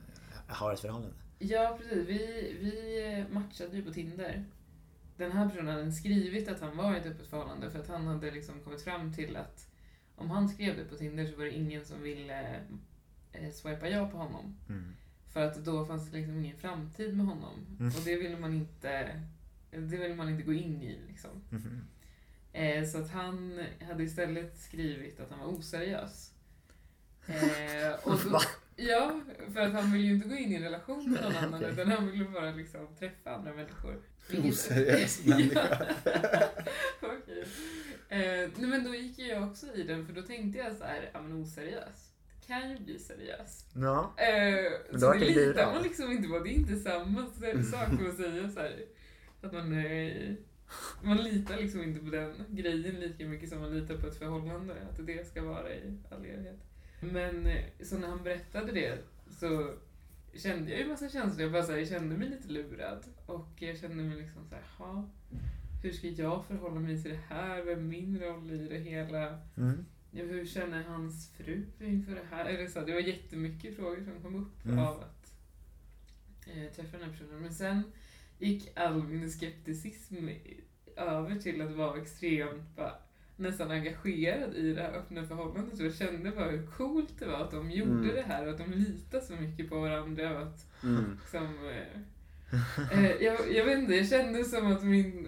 [0.47, 1.15] har ett förhållande.
[1.39, 2.07] Ja, precis.
[2.07, 4.45] Vi, vi matchade ju på Tinder.
[5.17, 8.07] Den här personen hade skrivit att han var i ett öppet förhållande för att han
[8.07, 9.67] hade liksom kommit fram till att
[10.15, 12.59] om han skrev det på Tinder så var det ingen som ville
[13.31, 14.57] eh, swipa ja på honom.
[14.69, 14.93] Mm.
[15.27, 17.77] För att då fanns det liksom ingen framtid med honom.
[17.79, 17.95] Mm.
[17.95, 19.21] Och det ville man inte,
[19.71, 21.43] det ville man inte gå in i liksom.
[21.49, 21.81] Mhm.
[22.53, 26.31] Eh, så att han hade istället skrivit att han var oseriös.
[27.27, 28.39] Eh, och då?
[28.75, 29.21] Ja,
[29.53, 31.73] för att han vill ju inte gå in i en relation med någon annan Okej.
[31.73, 34.01] utan han vill bara liksom träffa andra människor.
[34.43, 35.77] Oseriös människa.
[37.01, 37.45] Okej.
[38.09, 41.09] Eh, nej men då gick jag också i den för då tänkte jag så här,
[41.13, 42.11] ja men oseriös.
[42.47, 43.65] Kan ju bli seriös.
[43.75, 44.13] Ja.
[44.17, 46.39] Eh, så då det litar man liksom inte på.
[46.39, 47.25] Det är inte samma
[47.71, 48.85] sak som att säga så här,
[49.41, 50.33] att man eh,
[51.03, 54.73] man litar liksom inte på den grejen lika mycket som man litar på ett förhållande.
[54.89, 56.59] Att det ska vara i all evighet.
[56.99, 58.97] Men eh, så när han berättade det
[59.29, 59.73] så
[60.35, 61.41] kände jag ju massa känslor.
[61.41, 63.03] Jag, bara så här, jag kände mig lite lurad.
[63.25, 65.09] Och jag kände mig liksom så här, "Ha,
[65.83, 67.57] hur ska jag förhålla mig till det här?
[67.63, 69.39] Vad är min roll i det hela?
[69.57, 69.85] Mm.
[70.11, 72.45] Ja, hur känner hans fru inför det här?
[72.45, 74.79] Eller så, det var jättemycket frågor som kom upp Mm.
[74.79, 75.33] av att
[76.47, 77.41] eh, träffa den här personen.
[77.41, 77.83] Men sen
[78.39, 80.27] gick all min skepticism
[80.95, 82.93] över till att vara extremt bara,
[83.35, 85.79] nästan engagerad i det här öppna förhållandet.
[85.79, 88.15] Jag kände bara hur coolt det var att de gjorde Mm.
[88.15, 90.35] det här och att de litade så mycket på varandra.
[90.37, 91.17] Och att, Mm.
[91.21, 92.01] liksom, eh,
[93.05, 95.27] eh, jag, jag vet inte, jag kände som att min,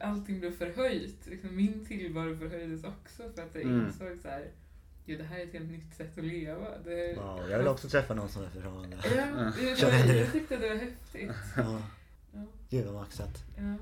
[0.00, 1.26] allting blev förhöjt.
[1.26, 3.86] Liksom, min tillvaro förhöjdes också för att jag Mm.
[3.86, 4.48] insåg så här,
[5.06, 6.78] jo det här är ett helt nytt sätt att leva.
[6.84, 8.96] Det, Ja, jag vill också träffa någon som är förhållande.
[9.16, 9.78] Ja, jag,
[10.08, 11.30] jag, jag tyckte det var häftigt.
[11.56, 11.82] Ja,
[12.34, 13.44] Ja, gud vad maxat.
[13.56, 13.76] ja.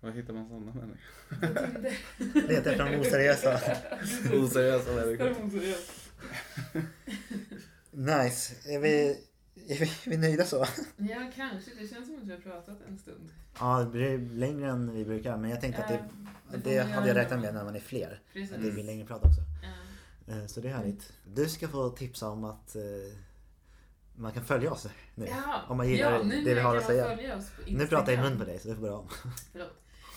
[0.00, 0.98] Var hittar man sådana människor?
[1.30, 3.60] Jag tänkte- Leta efter de oseriösa.
[4.34, 5.34] Oseriösa människor.
[7.90, 8.54] Nice.
[8.74, 9.08] Är vi,
[9.68, 10.66] är vi, är vi nöjda så?
[10.96, 11.70] Ja, kanske.
[11.80, 13.28] Det känns som att vi har pratat en stund.
[13.60, 15.36] Ja, det blir längre än vi brukar.
[15.36, 16.04] Men jag tänkte att det,
[16.52, 18.20] Ja, det det hade jag räknat med när man är fler.
[18.32, 18.56] Precis.
[18.56, 19.40] Att det blir längre prat också.
[20.26, 20.34] Ja.
[20.34, 21.12] Eh, Så det är härligt.
[21.34, 22.82] Du ska få tipsa om att eh,
[24.20, 25.26] man kan följa oss nu.
[25.26, 27.18] Ja, Om man gillar ja, det vi har att säga.
[27.66, 29.08] Nu pratar jag i mun på dig så du får börja om.
[29.52, 29.72] Förlåt.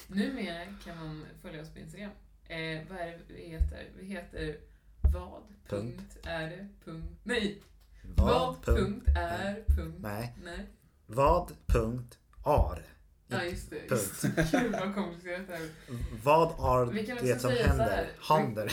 [0.08, 2.12] Numera kan man följa oss på Instagram.
[2.48, 3.90] Eh, vad är det vi heter?
[4.00, 4.58] Vi heter
[5.14, 5.98] vad Punkt.
[5.98, 7.62] punkt är det punkt nej
[8.16, 10.36] Vad vad punkt är punkt Nej.
[10.44, 10.68] nej
[11.06, 12.84] Vad punkt ar.
[13.28, 14.52] ja just det Punkt.
[14.52, 15.70] Gud vad komplicerat det här
[16.24, 16.58] Vad
[17.06, 18.10] kan det som händer?
[18.20, 18.72] Hander.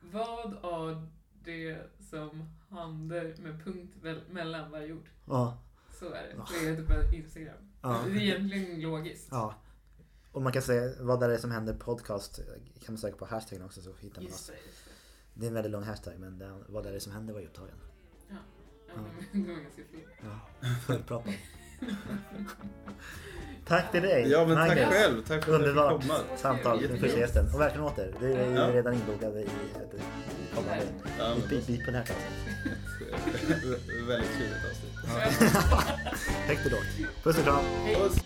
[0.00, 1.08] vad är
[1.44, 1.78] det
[2.10, 3.94] som händer med punkt
[4.30, 5.58] mellan varje ord Ja.
[5.98, 6.46] så är det Ja.
[6.60, 8.00] det heter på Instagram Ja.
[8.06, 9.54] det är egentligen logiskt ja.
[10.32, 12.36] Och man kan säga vad är det som händer podcast.
[12.84, 14.90] Kan man söka på hashtaggen också så hittar man just det, just det.
[15.40, 17.46] Det är en väldigt lång hashtag men den, vad är det som händer var ju
[17.46, 17.74] upptagen.
[18.28, 18.34] Ja,
[19.32, 20.40] men det var ganska fint Ja.
[20.86, 21.34] Fullproppad.
[23.68, 24.26] Tack till dig.
[24.30, 25.22] Ja men tack själv.
[25.28, 26.20] Tack för att jag Underbart fick komma.
[26.36, 27.46] samtal med första gästen.
[27.54, 28.12] Och välkommen åter.
[28.20, 28.66] Du är ju Ja.
[28.72, 29.48] redan inbokad i ett
[30.54, 30.82] kommande
[31.18, 31.34] Ja,
[31.66, 32.06] bit på det här.
[34.08, 34.94] Väldigt trevligt avsnitt.
[36.48, 37.22] Högt och lågt.
[37.24, 37.64] Puss och kram.
[37.94, 38.16] Puss.